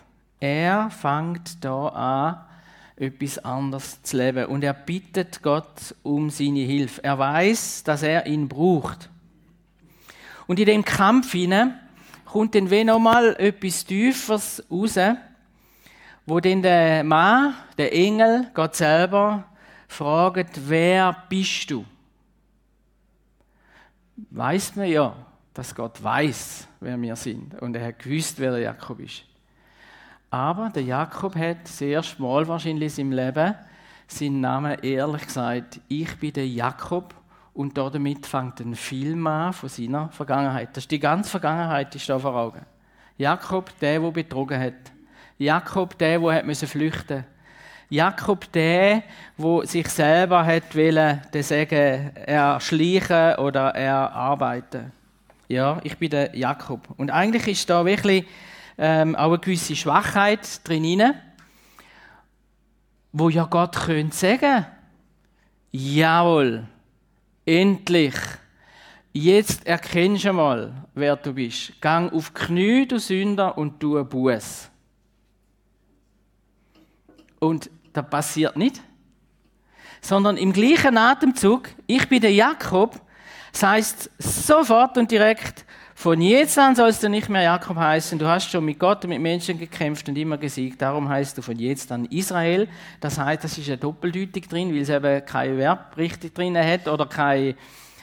er 0.41 0.91
fängt 0.91 1.63
da 1.63 1.89
an, 1.89 2.54
etwas 2.97 3.39
anderes 3.39 4.03
zu 4.03 4.17
leben. 4.17 4.47
Und 4.47 4.63
er 4.63 4.75
bittet 4.75 5.43
Gott 5.43 5.95
um 6.03 6.31
seine 6.31 6.61
Hilfe. 6.61 7.03
Er 7.03 7.19
weiß, 7.19 7.85
dass 7.85 8.03
er 8.03 8.27
ihn 8.27 8.49
braucht. 8.49 9.11
Und 10.47 10.59
in 10.59 10.67
dem 10.67 10.85
Kampf 10.85 11.33
hinein 11.33 11.79
kommt 12.25 12.55
dann 12.55 12.71
wie 12.71 12.85
nochmal 12.85 13.37
etwas 13.39 13.85
Tieferes 13.85 14.65
raus, 14.71 14.99
wo 16.27 16.41
dann 16.41 16.63
der 16.63 17.05
Mann, 17.05 17.55
der 17.79 17.93
Engel, 17.95 18.51
Gott 18.55 18.75
selber, 18.77 19.45
fragt, 19.89 20.69
wer 20.69 21.25
bist 21.29 21.71
du? 21.71 21.85
Weiß 24.31 24.77
man 24.77 24.87
ja, 24.87 25.15
dass 25.53 25.75
Gott 25.75 26.03
weiß, 26.03 26.69
wer 26.81 27.01
wir 27.01 27.17
sind. 27.17 27.61
Und 27.61 27.77
er 27.77 27.89
hat 27.89 27.99
gewusst, 27.99 28.39
wer 28.39 28.53
der 28.53 28.61
Jakob 28.61 29.01
ist. 29.01 29.25
Aber 30.35 30.69
der 30.69 30.83
Jakob 30.83 31.37
hat 31.37 31.59
das 31.63 31.81
erste 31.81 32.21
Mal 32.21 32.49
wahrscheinlich 32.49 32.99
in 32.99 33.13
seinem 33.13 33.13
Leben 33.13 33.55
seinen 34.09 34.41
Namen 34.41 34.77
ehrlich 34.83 35.27
gesagt, 35.27 35.79
ich 35.87 36.13
bin 36.19 36.33
der 36.33 36.49
Jakob 36.49 37.15
und 37.53 37.79
damit 37.79 38.27
fängt 38.27 38.59
ein 38.59 38.75
Film 38.75 39.29
an 39.29 39.53
von 39.53 39.69
seiner 39.69 40.09
Vergangenheit. 40.09 40.71
Das 40.73 40.83
ist 40.83 40.91
die 40.91 40.99
ganze 40.99 41.31
Vergangenheit, 41.31 41.95
ist 41.95 42.09
da 42.09 42.19
vor 42.19 42.35
Augen. 42.35 42.63
Jakob, 43.17 43.79
der, 43.79 44.01
der 44.01 44.11
betrogen 44.11 44.61
hat. 44.61 44.93
Jakob, 45.39 45.97
der, 45.99 46.19
der 46.19 46.35
hat 46.35 46.47
müssen 46.47 46.67
flüchten. 46.67 47.25
Jakob, 47.89 48.51
der, 48.51 49.05
der 49.39 49.67
sich 49.69 49.87
selber 49.87 50.45
hat 50.45 50.75
wollen, 50.75 51.23
den 51.33 51.43
Segen 51.45 52.17
erschleichen 52.17 53.37
oder 53.37 53.69
erarbeiten. 53.69 54.91
Ja, 55.47 55.79
ich 55.85 55.97
bin 55.97 56.11
der 56.11 56.37
Jakob. 56.37 56.89
Und 56.97 57.13
eigentlich 57.13 57.47
ist 57.47 57.71
da 57.71 57.85
wirklich 57.85 58.27
ähm, 58.79 59.15
auch 59.17 59.29
eine 59.29 59.39
gewisse 59.39 59.77
Schwachheit 59.77 60.67
drin, 60.67 61.15
wo 63.13 63.29
ja 63.29 63.45
Gott 63.45 63.77
könnte 63.77 64.17
sagen, 64.17 64.67
jawohl, 65.71 66.67
Endlich. 67.47 68.15
Jetzt 69.13 69.67
erkennst 69.67 70.25
du 70.25 70.33
mal, 70.33 70.73
wer 70.95 71.17
du 71.17 71.35
bist. 71.35 71.81
Gang 71.81 72.13
auf 72.13 72.33
Knie, 72.33 72.87
du 72.87 72.99
Sünder, 72.99 73.57
und 73.57 73.79
tu 73.79 74.03
Buß. 74.03 74.71
Und 77.39 77.71
das 77.93 78.09
passiert 78.09 78.57
nicht. 78.57 78.83
Sondern 80.01 80.37
im 80.37 80.53
gleichen 80.53 80.97
Atemzug, 80.97 81.69
ich 81.87 82.09
bin 82.09 82.23
der 82.23 82.33
Jakob, 82.33 83.01
das 83.53 83.63
heißt 83.63 84.11
sofort 84.19 84.99
und 84.99 85.11
direkt, 85.11 85.64
von 86.05 86.21
jetzt 86.21 86.59
an 86.59 86.77
sollst 86.77 87.03
du 87.03 87.09
nicht 87.09 87.31
mehr 87.31 87.41
Jakob 87.41 87.79
heißen. 87.79 88.19
Du 88.19 88.27
hast 88.27 88.51
schon 88.51 88.63
mit 88.63 88.79
Gott 88.79 89.03
und 89.05 89.09
mit 89.09 89.23
Menschen 89.23 89.59
gekämpft 89.59 90.07
und 90.07 90.19
immer 90.19 90.37
gesiegt. 90.37 90.83
Darum 90.83 91.09
heißt 91.09 91.39
du 91.39 91.41
von 91.41 91.59
jetzt 91.59 91.91
an 91.91 92.05
Israel. 92.05 92.69
Das 93.01 93.19
heißt, 93.19 93.43
das 93.43 93.57
ist 93.57 93.69
ja 93.69 93.77
doppeldeutig 93.77 94.47
drin, 94.47 94.71
weil 94.75 94.83
es 94.83 94.91
eben 94.91 95.25
kein 95.25 95.57
Verb 95.57 95.97
richtig 95.97 96.35
drin 96.35 96.59
hat 96.59 96.89
oder 96.89 97.07
kein 97.07 97.55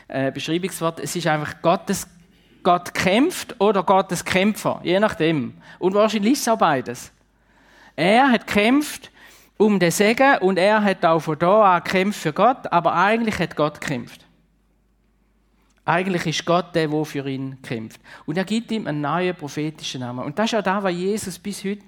äh, 0.07 0.31
Beschreibungswort. 0.31 0.99
Es 0.99 1.15
ist 1.15 1.27
einfach 1.27 1.61
Gottes, 1.61 2.07
Gott 2.63 2.91
kämpft 2.95 3.61
oder 3.61 3.83
Gottes 3.83 4.25
Kämpfer, 4.25 4.81
je 4.83 4.99
nachdem. 4.99 5.53
Und 5.77 5.93
wahrscheinlich 5.93 6.33
ist 6.33 6.41
es 6.41 6.47
auch 6.47 6.57
beides. 6.57 7.11
Er 7.95 8.31
hat 8.31 8.47
kämpft 8.47 9.11
um 9.57 9.77
den 9.77 9.91
Segen 9.91 10.39
und 10.39 10.57
er 10.57 10.83
hat 10.83 11.05
auch 11.05 11.19
von 11.19 11.37
da 11.37 11.75
an 11.75 11.83
gekämpft 11.83 12.19
für 12.19 12.33
Gott, 12.33 12.65
aber 12.71 12.95
eigentlich 12.95 13.37
hat 13.37 13.55
Gott 13.55 13.79
gekämpft. 13.79 14.25
Eigentlich 15.91 16.25
ist 16.25 16.45
Gott 16.45 16.73
der, 16.73 16.87
der 16.87 17.05
für 17.05 17.27
ihn 17.27 17.61
kämpft. 17.61 17.99
Und 18.25 18.37
er 18.37 18.45
gibt 18.45 18.71
ihm 18.71 18.87
einen 18.87 19.01
neuen 19.01 19.35
prophetischen 19.35 19.99
Namen. 19.99 20.23
Und 20.23 20.39
das 20.39 20.45
ist 20.45 20.57
auch 20.57 20.63
das, 20.63 20.81
was 20.81 20.93
Jesus 20.93 21.37
bis 21.37 21.65
heute 21.65 21.83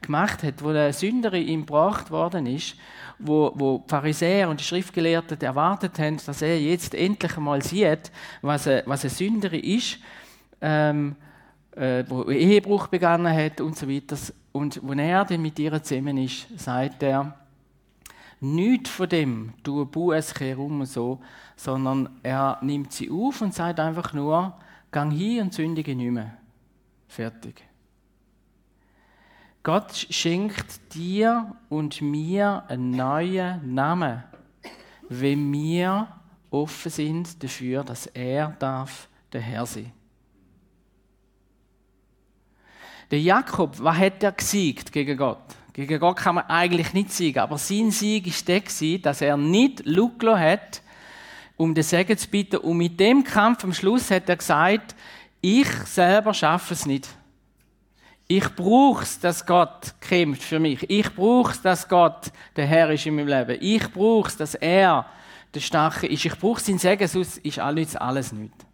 gemacht 0.00 0.42
hat, 0.42 0.64
wo 0.64 0.72
der 0.72 0.90
Sünder 0.94 1.34
ihm 1.34 1.66
gebracht 1.66 2.10
worden 2.10 2.46
ist, 2.46 2.76
wo, 3.18 3.52
wo 3.54 3.84
die 3.84 3.90
Pharisäer 3.90 4.48
und 4.48 4.58
die 4.58 4.64
Schriftgelehrten 4.64 5.38
erwartet 5.42 5.98
haben, 5.98 6.16
dass 6.24 6.40
er 6.40 6.58
jetzt 6.58 6.94
endlich 6.94 7.36
einmal 7.36 7.60
sieht, 7.60 8.10
was 8.40 8.66
ein, 8.66 8.84
was 8.86 9.04
ein 9.04 9.10
Sünder 9.10 9.52
ist, 9.52 9.98
ähm, 10.62 11.14
äh, 11.76 12.04
wo 12.08 12.30
Ehebruch 12.30 12.86
begangen 12.86 13.36
hat 13.36 13.60
und 13.60 13.76
so 13.76 13.86
weiter. 13.86 14.16
Und 14.52 14.80
wenn 14.82 14.98
er 14.98 15.26
dann 15.26 15.42
mit 15.42 15.58
ihr 15.58 15.82
zusammen 15.82 16.16
ist, 16.16 16.46
sagt 16.58 17.02
er, 17.02 17.34
nichts 18.42 18.90
von 18.90 19.08
dem, 19.08 19.54
du 19.62 19.86
Buß, 19.86 20.34
kehr 20.34 20.58
um 20.58 20.84
so, 20.84 21.20
sondern 21.56 22.18
er 22.22 22.58
nimmt 22.60 22.92
sie 22.92 23.10
auf 23.10 23.40
und 23.40 23.54
sagt 23.54 23.80
einfach 23.80 24.12
nur, 24.12 24.58
gang 24.90 25.12
hin 25.12 25.42
und 25.42 25.54
sündige 25.54 25.94
nicht 25.94 26.10
mehr. 26.10 26.36
Fertig. 27.08 27.64
Gott 29.62 29.94
schenkt 30.10 30.94
dir 30.94 31.54
und 31.68 32.02
mir 32.02 32.64
einen 32.68 32.90
neuen 32.90 33.74
Namen, 33.74 34.24
wenn 35.08 35.52
wir 35.52 36.08
offen 36.50 36.90
sind 36.90 37.42
dafür, 37.42 37.84
dass 37.84 38.06
er 38.06 38.56
darf 38.58 39.08
der 39.32 39.40
Herr 39.40 39.66
sein. 39.66 39.92
Der 43.10 43.20
Jakob, 43.20 43.78
was 43.78 43.96
hat 43.98 44.22
er 44.22 44.32
gesiegt 44.32 44.90
gegen 44.90 45.16
Gott? 45.16 45.54
Gegen 45.72 46.00
Gott 46.00 46.18
kann 46.18 46.34
man 46.34 46.44
eigentlich 46.48 46.92
nicht 46.92 47.12
siegen, 47.12 47.38
aber 47.38 47.56
sein 47.56 47.90
Sieg 47.90 48.26
ist 48.26 48.46
der 48.46 48.60
dass 48.98 49.22
er 49.22 49.36
nicht 49.38 49.86
Luglo 49.86 50.36
hat, 50.36 50.82
um 51.56 51.74
den 51.74 51.84
Segen 51.84 52.18
zu 52.18 52.28
bitten. 52.28 52.58
Und 52.58 52.76
mit 52.76 53.00
dem 53.00 53.24
Kampf 53.24 53.64
am 53.64 53.72
Schluss 53.72 54.10
hat 54.10 54.28
er 54.28 54.36
gesagt, 54.36 54.94
ich 55.40 55.68
selber 55.86 56.34
schaffe 56.34 56.74
es 56.74 56.84
nicht. 56.84 57.08
Ich 58.28 58.48
brauche 58.54 59.02
es, 59.02 59.18
dass 59.18 59.44
Gott 59.46 59.94
kämpft 60.00 60.42
für 60.42 60.58
mich. 60.58 60.88
Ich 60.88 61.14
brauche 61.14 61.52
es, 61.52 61.62
dass 61.62 61.88
Gott 61.88 62.30
der 62.56 62.66
Herr 62.66 62.90
ist 62.90 63.06
in 63.06 63.16
meinem 63.16 63.28
Leben. 63.28 63.58
Ich 63.60 63.90
brauche 63.92 64.28
es, 64.28 64.36
dass 64.36 64.54
er 64.54 65.06
der 65.54 65.60
Starke 65.60 66.06
ist. 66.06 66.24
Ich 66.24 66.38
brauche 66.38 66.60
sein 66.60 66.78
Segen, 66.78 67.08
sonst 67.08 67.38
ist 67.38 67.58
alles, 67.58 67.96
alles 67.96 68.32
nichts. 68.32 68.64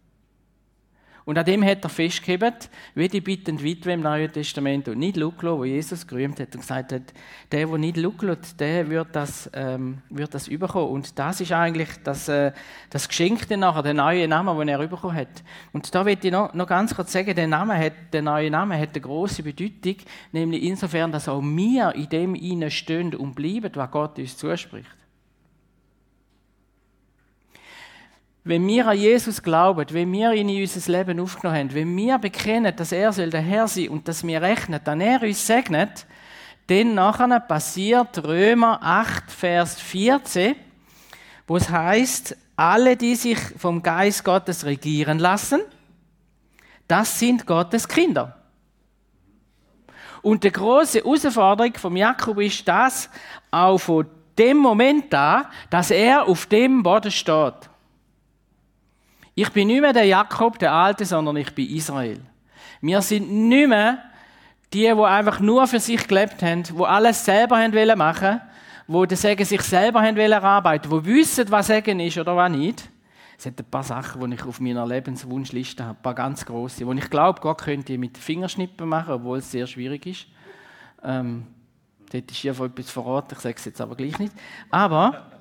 Und 1.29 1.37
an 1.37 1.45
dem 1.45 1.63
hat 1.63 1.83
er 1.83 1.89
festgehebt, 1.89 2.71
wie 2.95 3.07
die 3.07 3.21
bittende 3.21 3.61
Witwe 3.61 3.93
im 3.93 4.01
Neuen 4.01 4.31
Testament 4.31 4.87
und 4.87 4.97
nicht 4.97 5.15
Luklo, 5.15 5.59
wo 5.59 5.63
Jesus 5.63 6.07
gerühmt 6.07 6.39
hat 6.39 6.55
und 6.55 6.61
gesagt 6.61 6.91
hat, 6.91 7.13
der, 7.51 7.67
der 7.67 7.77
nicht 7.77 7.97
Luklot, 7.97 8.59
der 8.59 8.89
wird 8.89 9.09
das, 9.11 9.47
ähm, 9.53 9.99
wird 10.09 10.33
das 10.33 10.47
überkommen. 10.47 10.89
Und 10.89 11.19
das 11.19 11.39
ist 11.39 11.51
eigentlich 11.51 11.89
das, 12.03 12.29
äh, 12.29 12.51
das 12.89 13.07
Geschenkte 13.07 13.57
nachher, 13.57 13.83
der 13.83 13.93
neue 13.93 14.27
Name, 14.27 14.57
den 14.57 14.69
er 14.69 14.81
überkommen 14.81 15.15
hat. 15.15 15.43
Und 15.71 15.93
da 15.93 16.03
will 16.03 16.17
ich 16.19 16.31
noch, 16.31 16.51
noch 16.55 16.65
ganz 16.65 16.95
kurz 16.95 17.11
sagen, 17.11 17.35
der, 17.35 17.45
Name 17.45 17.77
hat, 17.77 17.93
der 18.11 18.23
neue 18.23 18.49
Name 18.49 18.79
hat 18.79 18.95
eine 18.95 19.01
große 19.01 19.43
Bedeutung, 19.43 19.97
nämlich 20.31 20.63
insofern, 20.63 21.11
dass 21.11 21.29
auch 21.29 21.43
wir 21.43 21.93
in 21.93 22.09
dem 22.09 22.69
stehen 22.71 23.13
und 23.13 23.35
bleiben, 23.35 23.69
was 23.75 23.91
Gott 23.91 24.17
uns 24.17 24.35
zuspricht. 24.35 24.98
Wenn 28.43 28.65
wir 28.67 28.87
an 28.87 28.97
Jesus 28.97 29.43
glauben, 29.43 29.85
wenn 29.91 30.11
wir 30.11 30.31
ihn 30.33 30.49
in 30.49 30.61
unser 30.61 30.91
Leben 30.91 31.19
aufgenommen 31.19 31.59
haben, 31.59 31.73
wenn 31.73 31.95
wir 31.95 32.17
bekennen, 32.17 32.75
dass 32.75 32.91
er 32.91 33.11
soll 33.11 33.29
der 33.29 33.41
Herr 33.41 33.67
sein 33.67 33.89
und 33.89 34.07
dass 34.07 34.25
wir 34.25 34.41
rechnen, 34.41 34.79
dann 34.83 35.01
er 35.01 35.21
uns 35.21 35.45
segnet, 35.45 36.05
dann 36.67 36.93
nachher 36.93 37.39
passiert 37.41 38.23
Römer 38.23 38.79
8, 38.81 39.31
Vers 39.31 39.81
14, 39.81 40.55
wo 41.47 41.57
es 41.57 41.69
heißt, 41.69 42.37
alle, 42.55 42.95
die 42.95 43.15
sich 43.15 43.39
vom 43.57 43.81
Geist 43.81 44.23
Gottes 44.23 44.65
regieren 44.65 45.19
lassen, 45.19 45.61
das 46.87 47.19
sind 47.19 47.45
Gottes 47.45 47.87
Kinder. 47.87 48.35
Und 50.21 50.43
die 50.43 50.51
große 50.51 50.99
Herausforderung 50.99 51.73
vom 51.75 51.95
Jakob 51.95 52.39
ist 52.39 52.67
das, 52.67 53.09
auch 53.51 53.77
von 53.77 54.07
dem 54.37 54.57
Moment 54.57 55.11
da, 55.11 55.49
dass 55.69 55.91
er 55.91 56.27
auf 56.27 56.45
dem 56.45 56.83
Boden 56.83 57.11
steht. 57.11 57.68
Ich 59.35 59.49
bin 59.51 59.67
nicht 59.67 59.81
mehr 59.81 59.93
der 59.93 60.05
Jakob, 60.05 60.59
der 60.59 60.73
Alte, 60.73 61.05
sondern 61.05 61.37
ich 61.37 61.53
bin 61.53 61.69
Israel. 61.69 62.19
Wir 62.81 63.01
sind 63.01 63.31
nicht 63.31 63.67
mehr 63.67 63.99
die, 64.73 64.81
die 64.81 64.91
einfach 64.91 65.39
nur 65.39 65.67
für 65.67 65.79
sich 65.79 66.07
gelebt 66.07 66.41
haben, 66.43 66.63
die 66.63 66.83
alles 66.83 67.25
selber 67.25 67.57
haben 67.57 67.97
machen 67.97 68.41
wo 68.89 69.05
die 69.05 69.15
Segen 69.15 69.45
sich 69.45 69.61
selber 69.61 70.01
haben 70.01 70.17
erarbeiten 70.17 70.89
die 70.89 71.05
wissen, 71.05 71.49
was 71.51 71.67
Segen 71.67 71.99
ist 71.99 72.17
oder 72.17 72.35
was 72.35 72.51
nicht. 72.51 72.89
Es 73.37 73.45
hat 73.45 73.59
ein 73.59 73.65
paar 73.69 73.83
Sachen, 73.83 74.27
die 74.27 74.35
ich 74.35 74.43
auf 74.43 74.59
meiner 74.59 74.85
Lebenswunschliste 74.85 75.85
habe, 75.85 75.97
ein 75.97 76.01
paar 76.01 76.15
ganz 76.15 76.43
große, 76.43 76.87
wo 76.87 76.91
ich 76.93 77.09
glaube, 77.09 77.39
Gott 77.39 77.61
könnte 77.61 77.99
mit 77.99 78.17
Fingerschnippen 78.17 78.89
machen, 78.89 79.13
obwohl 79.13 79.37
es 79.37 79.51
sehr 79.51 79.67
schwierig 79.67 80.07
ist. 80.07 80.25
Ähm, 81.03 81.45
dort 82.11 82.31
ist 82.31 82.57
von 82.57 82.65
etwas 82.65 82.89
verraten, 82.89 83.35
ich 83.35 83.39
sage 83.41 83.55
es 83.57 83.65
jetzt 83.65 83.79
aber 83.79 83.95
gleich 83.95 84.17
nicht. 84.17 84.33
Aber 84.71 85.38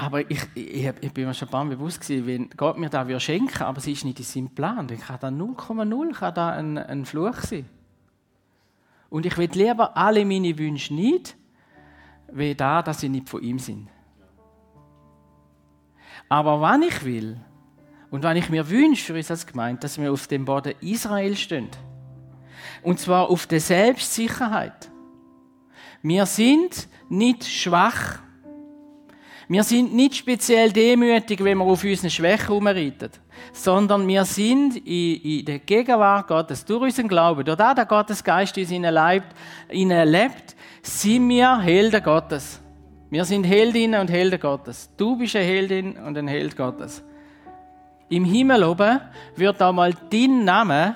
aber 0.00 0.30
ich, 0.30 0.40
ich, 0.54 0.86
ich 1.00 1.12
bin 1.12 1.26
mir 1.26 1.34
schon 1.34 1.48
ein 1.48 1.50
paar 1.50 1.64
Mal 1.64 1.76
bewusst 1.76 2.00
gewesen, 2.00 2.26
wenn 2.26 2.50
Gott 2.50 2.78
mir 2.78 2.88
das 2.88 3.22
schenken 3.22 3.64
aber 3.64 3.78
es 3.78 3.86
ist 3.88 4.04
nicht 4.04 4.20
in 4.20 4.24
seinem 4.24 4.50
Plan, 4.50 4.86
dann 4.86 5.00
kann 5.00 5.18
da 5.20 5.28
0,0 5.28 6.12
kann 6.14 6.34
da 6.34 6.50
ein, 6.50 6.78
ein 6.78 7.04
Fluch 7.04 7.40
sein. 7.40 7.68
Und 9.10 9.26
ich 9.26 9.36
will 9.36 9.50
lieber 9.52 9.96
alle 9.96 10.24
meine 10.24 10.56
Wünsche 10.56 10.94
nicht, 10.94 11.36
wie 12.30 12.54
da, 12.54 12.82
dass 12.82 13.00
sie 13.00 13.08
nicht 13.08 13.28
von 13.28 13.42
ihm 13.42 13.58
sind. 13.58 13.88
Aber 16.28 16.60
wann 16.60 16.82
ich 16.82 17.04
will 17.04 17.40
und 18.10 18.22
wenn 18.22 18.36
ich 18.36 18.48
mir 18.50 18.68
wünsche 18.70 19.04
für 19.04 19.14
uns 19.14 19.30
als 19.30 19.46
Gemeinde, 19.46 19.80
dass 19.80 19.98
wir 19.98 20.12
auf 20.12 20.28
dem 20.28 20.44
Boden 20.44 20.74
Israel 20.80 21.36
stehen, 21.36 21.68
und 22.82 23.00
zwar 23.00 23.28
auf 23.28 23.46
der 23.46 23.60
Selbstsicherheit. 23.60 24.90
Wir 26.02 26.26
sind 26.26 26.88
nicht 27.08 27.44
schwach 27.44 28.20
wir 29.50 29.62
sind 29.64 29.94
nicht 29.94 30.14
speziell 30.14 30.70
demütig, 30.70 31.42
wenn 31.42 31.56
wir 31.56 31.64
auf 31.64 31.82
unseren 31.82 32.10
Schwächen 32.10 32.48
herumreiten, 32.48 33.10
sondern 33.52 34.06
wir 34.06 34.26
sind 34.26 34.76
in, 34.76 35.16
in, 35.22 35.44
der 35.46 35.60
Gegenwart 35.60 36.28
Gottes, 36.28 36.66
durch 36.66 36.82
unseren 36.82 37.08
Glauben, 37.08 37.44
durch 37.46 37.56
das, 37.56 37.74
dass 37.74 37.88
Gottes 37.88 38.22
Geist 38.22 38.58
in 38.58 38.84
uns 38.84 38.94
lebt, 38.94 39.26
lebt, 39.70 40.56
sind 40.82 41.26
wir 41.30 41.58
Helden 41.60 42.02
Gottes. 42.02 42.60
Wir 43.08 43.24
sind 43.24 43.44
Heldinnen 43.44 43.98
und 44.02 44.10
Helden 44.10 44.38
Gottes. 44.38 44.90
Du 44.98 45.16
bist 45.16 45.34
eine 45.34 45.46
Heldin 45.46 45.96
und 45.96 46.18
ein 46.18 46.28
Held 46.28 46.54
Gottes. 46.54 47.02
Im 48.10 48.26
Himmel 48.26 48.64
oben 48.64 49.00
wird 49.34 49.62
einmal 49.62 49.94
dein 50.10 50.44
Name 50.44 50.94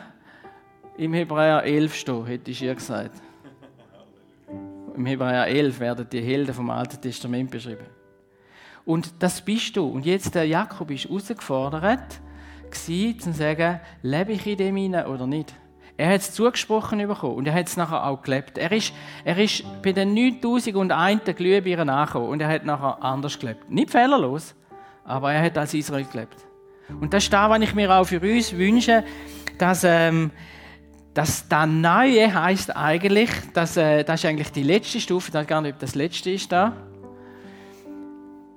im 0.98 1.14
Hebräer 1.14 1.62
11 1.62 1.94
stehen, 1.94 2.26
hätte 2.26 2.50
ich 2.50 2.62
ihr 2.62 2.74
gesagt. 2.74 3.12
Im 4.94 5.06
Hebräer 5.06 5.46
11 5.46 5.80
werden 5.80 6.06
die 6.12 6.20
Helden 6.20 6.54
vom 6.54 6.68
Alten 6.68 7.00
Testament 7.00 7.50
beschrieben. 7.50 8.01
Und 8.84 9.14
das 9.20 9.40
bist 9.40 9.76
du. 9.76 9.86
Und 9.86 10.06
jetzt 10.06 10.34
der 10.34 10.46
Jakob 10.46 10.90
ist 10.90 11.04
herausgefordert, 11.04 12.20
zu 12.72 13.32
sagen, 13.32 13.80
lebe 14.02 14.32
ich 14.32 14.46
in 14.46 14.56
dem 14.56 14.76
hinein 14.76 15.06
oder 15.06 15.26
nicht. 15.26 15.54
Er 15.96 16.08
hat 16.14 16.22
es 16.22 16.32
zugesprochen 16.32 17.06
bekommen 17.06 17.36
und 17.36 17.46
er 17.46 17.54
hat 17.54 17.66
es 17.66 17.76
nachher 17.76 18.06
auch 18.06 18.22
gelebt. 18.22 18.56
Er 18.56 18.72
ist, 18.72 18.92
er 19.24 19.36
ist 19.38 19.62
bei 19.82 19.92
den 19.92 20.14
9001 20.14 21.22
Glühbirnen 21.36 21.90
angekommen 21.90 22.28
und 22.28 22.40
er 22.40 22.48
hat 22.48 22.64
nachher 22.64 23.02
anders 23.02 23.38
gelebt. 23.38 23.70
Nicht 23.70 23.90
fehlerlos, 23.90 24.54
aber 25.04 25.32
er 25.32 25.42
hat 25.42 25.58
als 25.58 25.74
Israel 25.74 26.06
gelebt. 26.10 26.36
Und 27.00 27.12
das 27.12 27.24
ist 27.24 27.32
das, 27.32 27.48
was 27.48 27.60
ich 27.60 27.74
mir 27.74 27.94
auch 27.94 28.04
für 28.04 28.20
uns 28.20 28.56
wünsche, 28.56 29.04
dass, 29.58 29.84
ähm, 29.84 30.30
dass 31.14 31.46
das 31.46 31.68
Neue 31.68 32.32
heißt 32.32 32.74
eigentlich, 32.74 33.30
dass, 33.52 33.76
äh, 33.76 34.02
das 34.02 34.20
ist 34.20 34.26
eigentlich 34.26 34.50
die 34.50 34.62
letzte 34.62 34.98
Stufe, 34.98 35.28
ich 35.28 35.34
weiß 35.34 35.46
gar 35.46 35.60
nicht, 35.60 35.74
ob 35.74 35.78
das 35.78 35.94
letzte 35.94 36.30
ist 36.30 36.50
da. 36.50 36.72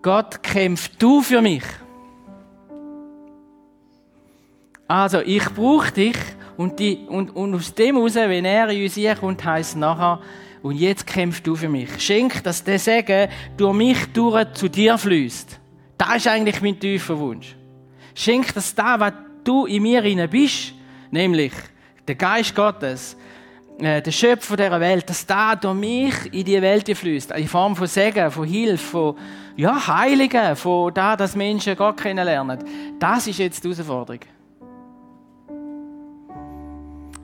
Gott 0.05 0.43
kämpft 0.43 1.01
du 1.01 1.23
für 1.23 1.41
mich. 1.41 1.63
Also, 4.87 5.21
ich 5.21 5.43
brauche 5.49 5.91
dich 5.91 6.15
und, 6.57 6.77
die, 6.77 7.07
und, 7.09 7.35
und 7.35 7.55
aus 7.55 7.73
dem 7.73 7.95
heraus, 7.95 8.13
wenn 8.13 8.45
er 8.45 8.69
in 8.69 8.83
uns 8.83 9.19
kommt, 9.19 9.43
heisst 9.43 9.75
nachher, 9.75 10.21
und 10.61 10.75
jetzt 10.75 11.07
kämpfst 11.07 11.47
du 11.47 11.55
für 11.55 11.69
mich. 11.69 11.89
Schenk, 11.97 12.43
dass 12.43 12.63
der 12.63 12.77
Segen 12.77 13.29
durch 13.57 13.73
mich 13.73 13.97
durch 14.13 14.53
zu 14.53 14.69
dir 14.69 14.95
fließt. 14.95 15.59
Das 15.97 16.17
ist 16.17 16.27
eigentlich 16.27 16.61
mein 16.61 16.79
tiefer 16.79 17.17
Wunsch. 17.17 17.55
Schenk, 18.13 18.53
dass 18.53 18.75
da, 18.75 18.99
was 18.99 19.13
du 19.43 19.65
in 19.65 19.81
mir 19.81 20.03
inne 20.03 20.27
bist, 20.27 20.75
nämlich 21.09 21.53
der 22.07 22.13
Geist 22.13 22.53
Gottes, 22.53 23.17
äh, 23.79 24.01
der 24.01 24.11
Schöpfer 24.11 24.55
dieser 24.55 24.79
Welt, 24.79 25.09
dass 25.09 25.25
da 25.25 25.55
durch 25.55 25.75
mich 25.75 26.33
in 26.33 26.45
die 26.45 26.61
Welt 26.61 26.89
fließt, 26.95 27.31
in 27.31 27.47
Form 27.47 27.75
von 27.75 27.87
Segen, 27.87 28.31
von 28.31 28.47
Hilfe, 28.47 28.77
von 28.77 29.15
ja, 29.57 29.87
Heiligen, 29.87 30.55
von 30.55 30.93
da, 30.93 31.15
dass 31.15 31.35
Menschen 31.35 31.75
Gott 31.75 31.97
kennenlernen. 31.97 32.59
Das 32.99 33.27
ist 33.27 33.39
jetzt 33.39 33.63
die 33.63 33.69
Herausforderung. 33.69 34.21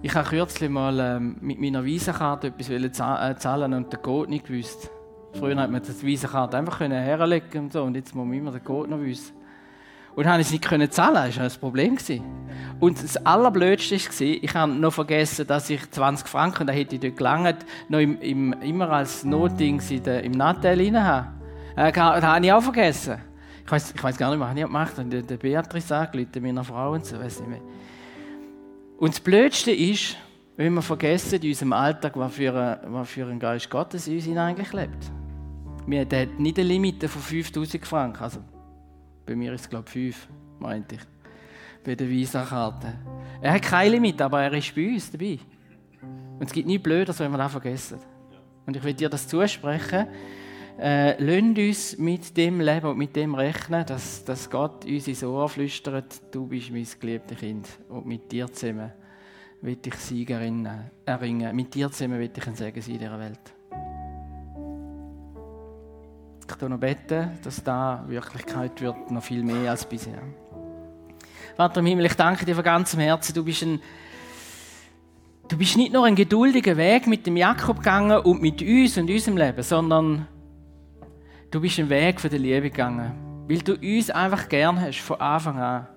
Ich 0.04 0.16
habe 0.16 0.28
kürzlich 0.28 0.70
mal 0.70 1.00
ähm, 1.00 1.38
mit 1.42 1.60
meiner 1.62 1.86
Visakarte 1.86 2.48
etwas 2.48 2.70
äh, 2.70 3.36
zahlen 3.38 3.74
und 3.74 3.94
den 3.94 4.02
Code 4.02 4.32
nicht 4.32 4.48
gewusst. 4.48 4.90
Früher 5.34 5.56
hat 5.56 5.72
man 5.72 5.82
die 5.82 6.02
Visakarte 6.06 6.58
einfach 6.58 6.80
herlegen 6.80 7.66
und 7.66 7.74
so 7.74 7.84
und 7.84 7.96
jetzt 7.96 8.14
muss 8.16 8.26
man 8.26 8.38
immer 8.38 8.52
den 8.52 8.64
Code 8.64 8.90
noch 8.90 9.00
wissen. 9.00 9.41
Und 10.16 10.26
ich 10.26 10.40
es 10.40 10.52
nicht 10.52 10.94
zahlen, 10.94 11.16
das 11.16 11.38
war 11.38 11.44
ein 11.46 11.52
Problem. 11.60 11.98
Und 12.80 13.02
das 13.02 13.18
Allerblödste 13.26 13.96
war, 13.96 14.22
ich 14.22 14.56
habe 14.56 14.72
noch 14.74 14.92
vergessen, 14.92 15.48
dass 15.48 15.70
ich 15.70 15.90
20 15.90 16.28
Franken, 16.28 16.68
da 16.68 16.74
hätte 16.74 16.96
ich 16.96 17.02
dort 17.02 17.18
gelangt, 17.18 17.66
noch 17.90 18.00
im, 18.00 18.20
im, 18.20 18.54
immer 18.62 18.90
als 18.90 19.24
Notding 19.24 19.80
im 19.80 20.32
Nattel 20.32 20.80
rein 20.80 21.04
habe. 21.04 21.28
Äh, 21.76 21.92
das 21.92 22.24
habe 22.24 22.46
ich 22.46 22.52
auch 22.52 22.62
vergessen. 22.62 23.18
Ich 23.64 23.72
weiß 23.72 23.94
ich 23.96 24.04
weiss 24.04 24.18
gar 24.18 24.32
nicht 24.32 24.40
was 24.40 24.56
ich 24.56 24.64
gemacht 24.64 24.98
habe. 24.98 25.10
Der, 25.10 25.22
der 25.22 25.38
Beatrice 25.38 25.96
angerufen, 25.96 26.42
meiner 26.42 26.64
Frau 26.64 26.94
und 26.94 27.06
so, 27.06 27.20
weiß 27.20 27.40
nicht 27.40 27.50
mehr. 27.50 27.62
Und 28.98 29.14
das 29.14 29.20
Blödste 29.20 29.72
ist, 29.72 30.18
wenn 30.58 30.74
wir 30.74 30.82
vergessen 30.82 31.42
in 31.42 31.50
unserem 31.50 31.74
Alltag, 31.74 32.14
was 32.16 32.34
für, 32.34 32.54
ein, 32.54 32.94
was 32.94 33.10
für 33.10 33.26
ein 33.26 33.40
Geist 33.40 33.70
Gottes 33.70 34.08
in 34.08 34.18
uns 34.18 34.38
eigentlich 34.38 34.74
lebt. 34.74 35.12
Wir 35.88 36.02
haben 36.02 36.38
nicht 36.38 36.60
eine 36.60 36.68
Limite 36.68 37.08
von 37.08 37.22
5000 37.22 37.86
Franken. 37.86 38.24
Also, 38.24 38.40
bei 39.32 39.36
mir 39.38 39.54
ist 39.54 39.62
es, 39.62 39.70
glaube 39.70 39.86
ich, 39.88 40.16
5, 40.16 40.28
meinte 40.60 40.96
ich. 40.96 41.02
Bei 41.84 41.96
der 41.96 42.08
Visa-Karte. 42.10 42.94
Er 43.42 43.54
hat 43.54 43.62
keine 43.62 43.92
Limite, 43.92 44.26
aber 44.26 44.42
er 44.44 44.54
ist 44.54 44.76
bei 44.76 44.90
uns 44.90 45.10
dabei. 45.10 45.40
Und 46.38 46.46
es 46.46 46.52
gibt 46.52 46.68
nichts 46.68 46.84
Blödes, 46.84 47.20
wenn 47.20 47.32
wir 47.32 47.38
das 47.38 47.52
vergessen. 47.52 48.00
Und 48.66 48.76
ich 48.76 48.84
will 48.84 48.94
dir 48.94 49.10
das 49.10 49.28
zusprechen. 49.28 50.08
Äh, 50.78 51.22
lasst 51.24 51.58
uns 51.58 51.98
mit 51.98 52.36
dem 52.36 52.60
leben 52.60 52.88
und 52.88 52.98
mit 52.98 53.16
dem 53.16 53.36
rechnen, 53.36 53.86
dass, 53.86 54.24
dass 54.26 54.50
Gott 54.50 54.84
uns 54.86 55.08
ins 55.08 55.24
Ohr 55.24 55.48
flüstert, 55.48 56.22
du 56.34 56.48
bist 56.48 56.72
mein 56.72 56.88
geliebtes 57.00 57.38
Kind. 57.38 57.68
Und 57.88 58.06
mit 58.06 58.32
dir 58.32 58.52
zusammen 58.52 58.92
will 59.62 59.78
ich 59.84 59.96
Sieg 59.96 60.30
erringen. 60.30 61.56
Mit 61.56 61.74
dir 61.74 61.90
zusammen 61.90 62.20
will 62.20 62.32
ich 62.36 62.48
ein 62.48 62.56
Segen 62.56 62.82
sein 62.82 62.94
in 62.96 63.00
dieser 63.00 63.20
Welt. 63.20 63.61
Ich 66.52 66.58
tue 66.58 66.70
noch 66.70 66.80
beten, 66.80 67.40
dass 67.44 67.64
da 67.64 68.04
Wirklichkeit 68.08 68.82
wird, 68.82 69.10
noch 69.10 69.24
viel 69.24 69.42
mehr 69.42 69.72
als 69.72 69.86
bisher. 69.86 70.22
Vater 71.56 71.80
im 71.80 71.86
Himmel, 71.86 72.08
ich 72.08 72.14
danke 72.16 72.46
dir 72.46 72.56
von 72.56 72.64
ganzem 72.64 73.00
Herzen. 73.00 73.34
Du 73.34 73.46
bist 73.46 73.64
ein 73.64 73.80
Du 75.48 75.58
bist 75.58 75.76
nicht 75.76 75.92
nur 75.92 76.06
einen 76.06 76.16
geduldigen 76.16 76.78
Weg 76.78 77.08
mit 77.08 77.26
dem 77.26 77.36
Jakob 77.36 77.78
gegangen 77.78 78.20
und 78.20 78.42
mit 78.42 78.62
uns 78.62 78.98
und 78.98 79.10
unserem 79.10 79.38
Leben, 79.38 79.64
sondern 79.64 80.28
du 81.52 81.60
bist 81.60 81.80
einen 81.80 81.90
Weg 81.90 82.22
von 82.22 82.30
der 82.30 82.40
Liebe 82.40 82.70
gegangen, 82.70 83.46
weil 83.50 83.60
du 83.60 83.74
uns 83.74 84.10
einfach 84.10 84.48
gern 84.48 84.80
hast, 84.80 85.00
von 85.00 85.20
Anfang 85.20 85.60
an. 85.60 85.88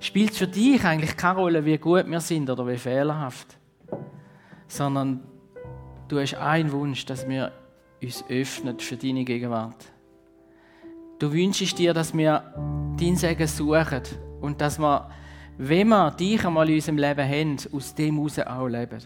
Spielt 0.00 0.34
für 0.34 0.48
dich 0.48 0.84
eigentlich 0.84 1.16
keine 1.16 1.38
Rolle, 1.38 1.64
wie 1.64 1.78
gut 1.78 2.08
wir 2.08 2.20
sind 2.20 2.50
oder 2.50 2.66
wie 2.66 2.76
fehlerhaft, 2.76 3.56
sondern 4.66 5.20
du 6.08 6.18
hast 6.18 6.34
einen 6.34 6.72
Wunsch, 6.72 7.04
dass 7.06 7.28
wir 7.28 7.52
uns 8.02 8.24
öffnen 8.28 8.78
für 8.78 8.96
deine 8.96 9.24
Gegenwart. 9.24 9.84
Du 11.18 11.32
wünschst 11.32 11.78
dir, 11.78 11.92
dass 11.92 12.16
wir 12.16 12.54
dein 12.98 13.16
Segen 13.16 13.46
suchen 13.46 14.02
und 14.40 14.60
dass 14.60 14.78
wir 14.78 15.10
wenn 15.62 15.88
wir 15.88 16.10
dich 16.12 16.42
einmal 16.46 16.70
in 16.70 16.76
unserem 16.76 16.96
Leben 16.96 17.28
haben, 17.28 17.56
aus 17.76 17.94
dem 17.94 18.16
heraus 18.16 18.38
auch 18.38 18.66
leben. 18.66 18.98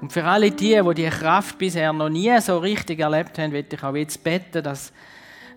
Und 0.00 0.10
für 0.10 0.24
alle 0.24 0.50
die, 0.50 0.80
die 0.82 0.94
diese 0.94 1.10
Kraft 1.10 1.58
bisher 1.58 1.92
noch 1.92 2.08
nie 2.08 2.40
so 2.40 2.56
richtig 2.56 3.00
erlebt 3.00 3.38
haben, 3.38 3.52
möchte 3.52 3.76
ich 3.76 3.82
auch 3.82 3.94
jetzt 3.94 4.24
beten, 4.24 4.62
dass, 4.62 4.94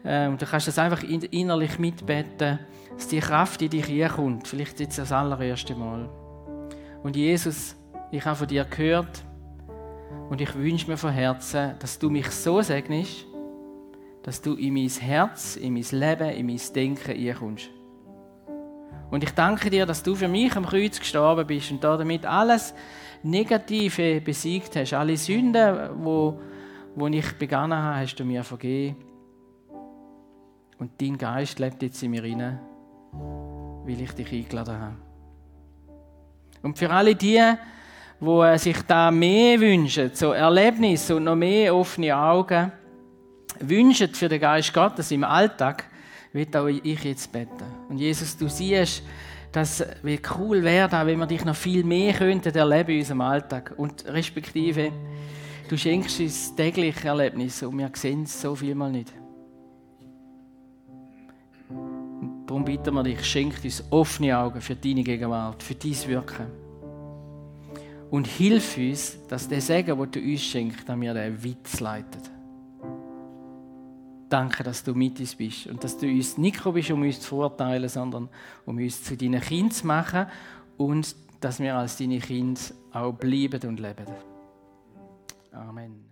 äh, 0.03 0.30
du 0.30 0.45
kannst 0.45 0.68
das 0.68 0.80
einfach 0.80 1.01
innerlich 1.03 1.80
mitbeten, 1.80 2.59
dass 2.93 3.07
die 3.07 3.22
Kraft 3.22 3.62
in 3.62 3.70
dich 3.70 3.86
hineinkommt. 3.86 4.49
Vielleicht 4.49 4.82
jetzt 4.82 4.97
das 4.97 5.14
allererste 5.14 5.74
Mal. 5.74 6.09
Und 7.03 7.16
Jesus, 7.16 7.78
ich 8.12 8.26
habe 8.26 8.36
von 8.36 8.47
dir 8.47 8.66
gehört 8.66 9.24
und 10.30 10.41
ich 10.41 10.55
wünsche 10.55 10.89
mir 10.89 10.97
von 10.97 11.12
Herzen, 11.12 11.76
dass 11.80 11.99
du 11.99 12.09
mich 12.09 12.30
so 12.32 12.62
segnest, 12.62 13.26
dass 14.24 14.41
du 14.41 14.53
in 14.53 14.74
mein 14.74 14.89
Herz, 14.89 15.55
in 15.55 15.74
mein 15.74 15.86
Leben, 15.91 16.30
in 16.30 16.45
mein 16.45 16.62
Denken 16.74 17.12
einkommst. 17.12 17.70
Und 19.09 19.24
ich 19.26 19.32
danke 19.32 19.70
dir, 19.70 19.86
dass 19.86 20.03
du 20.03 20.16
für 20.16 20.30
mich 20.30 20.55
am 20.55 20.66
Kreuz 20.66 20.97
gestorben 20.97 21.45
bist 21.45 21.70
und 21.72 21.84
damit 21.84 22.26
alles 22.26 22.74
Negative 23.24 24.22
besiegt 24.22 24.76
hast. 24.78 24.93
Alle 24.93 25.18
Sünden, 25.18 26.03
wo, 26.03 26.39
wo 26.95 27.07
ich 27.07 27.38
begangen 27.38 27.78
habe, 27.78 27.99
hast 27.99 28.16
du 28.16 28.24
mir 28.24 28.43
vergeben. 28.43 28.95
Und 30.78 30.91
dein 30.99 31.18
Geist 31.18 31.59
lebt 31.59 31.84
jetzt 31.84 32.01
in 32.01 32.12
mir 32.12 32.24
rein, 32.24 32.59
weil 33.12 34.01
ich 34.01 34.14
dich 34.14 34.32
eingeladen 34.32 34.80
habe. 34.80 34.95
Und 36.64 36.78
für 36.78 36.89
alle 36.89 37.14
die, 37.14 37.41
die 38.22 38.57
sich 38.59 38.78
da 38.84 39.09
mehr 39.09 39.59
wünschen, 39.59 40.11
so 40.13 40.32
Erlebnisse 40.32 41.15
und 41.15 41.24
noch 41.24 41.36
mehr 41.36 41.76
offene 41.76 42.15
Augen, 42.15 42.72
wünschen 43.59 44.13
für 44.13 44.30
den 44.30 44.39
Geist 44.39 44.74
Gottes 44.74 45.11
im 45.11 45.24
Alltag, 45.24 45.86
wird 46.32 46.55
auch 46.55 46.67
ich 46.67 47.03
jetzt 47.03 47.32
beten. 47.32 47.65
Und 47.89 47.97
Jesus, 47.97 48.38
du 48.38 48.47
siehst, 48.47 49.03
dass 49.51 49.84
wie 50.03 50.19
cool 50.38 50.63
wäre, 50.63 51.05
wenn 51.05 51.19
wir 51.19 51.26
dich 51.26 51.43
noch 51.43 51.55
viel 51.55 51.84
mehr 51.84 52.13
könnten 52.13 52.55
erleben 52.55 52.91
in 52.91 52.99
unserem 52.99 53.22
Alltag. 53.22 53.74
Und 53.76 54.05
respektive, 54.05 54.91
du 55.67 55.78
schenkst 55.78 56.19
uns 56.19 56.55
tägliche 56.55 57.07
Erlebnisse 57.07 57.67
und 57.67 57.78
wir 57.80 57.91
sehen 57.93 58.24
es 58.24 58.39
so 58.39 58.55
viel 58.55 58.76
mal 58.76 58.91
nicht. 58.91 59.11
Darum 62.45 62.65
bitten 62.65 62.93
wir 62.93 63.03
dich, 63.03 63.24
schenk 63.26 63.55
uns 63.63 63.84
offene 63.89 64.38
Augen 64.38 64.61
für 64.61 64.76
deine 64.76 65.03
Gegenwart, 65.03 65.63
für 65.63 65.76
dein 65.76 66.07
Wirken. 66.07 66.61
Und 68.12 68.28
hilf 68.28 68.78
uns, 68.78 69.18
dass 69.28 69.47
der 69.47 69.62
Segen, 69.62 69.97
den 69.97 70.12
du 70.12 70.20
uns 70.20 70.41
schenkst, 70.41 70.88
wir 70.88 71.14
den 71.14 71.43
Witz 71.43 71.80
leiten. 71.80 72.22
Danke, 74.30 74.64
dass 74.64 74.84
du 74.84 74.93
mit 74.93 75.20
uns 75.20 75.36
bist 75.36 75.68
und 75.68 75.84
dass 75.84 75.97
du 75.97 76.07
uns 76.07 76.38
nicht 76.38 76.57
gekommen 76.57 76.76
bist, 76.76 76.91
um 76.91 77.01
uns 77.01 77.20
zu 77.20 77.30
verurteilen, 77.30 77.89
sondern 77.89 78.30
um 78.66 78.78
uns 78.78 79.03
zu 79.03 79.18
deinen 79.18 79.41
Kindern 79.41 79.72
zu 79.72 79.88
machen 79.88 80.28
und 80.78 81.16
dass 81.39 81.59
wir 81.59 81.76
als 81.76 81.97
deine 81.97 82.20
Kinder 82.20 82.62
auch 82.93 83.14
bleiben 83.14 83.68
und 83.68 83.80
leben. 83.80 84.05
Amen. 85.51 86.11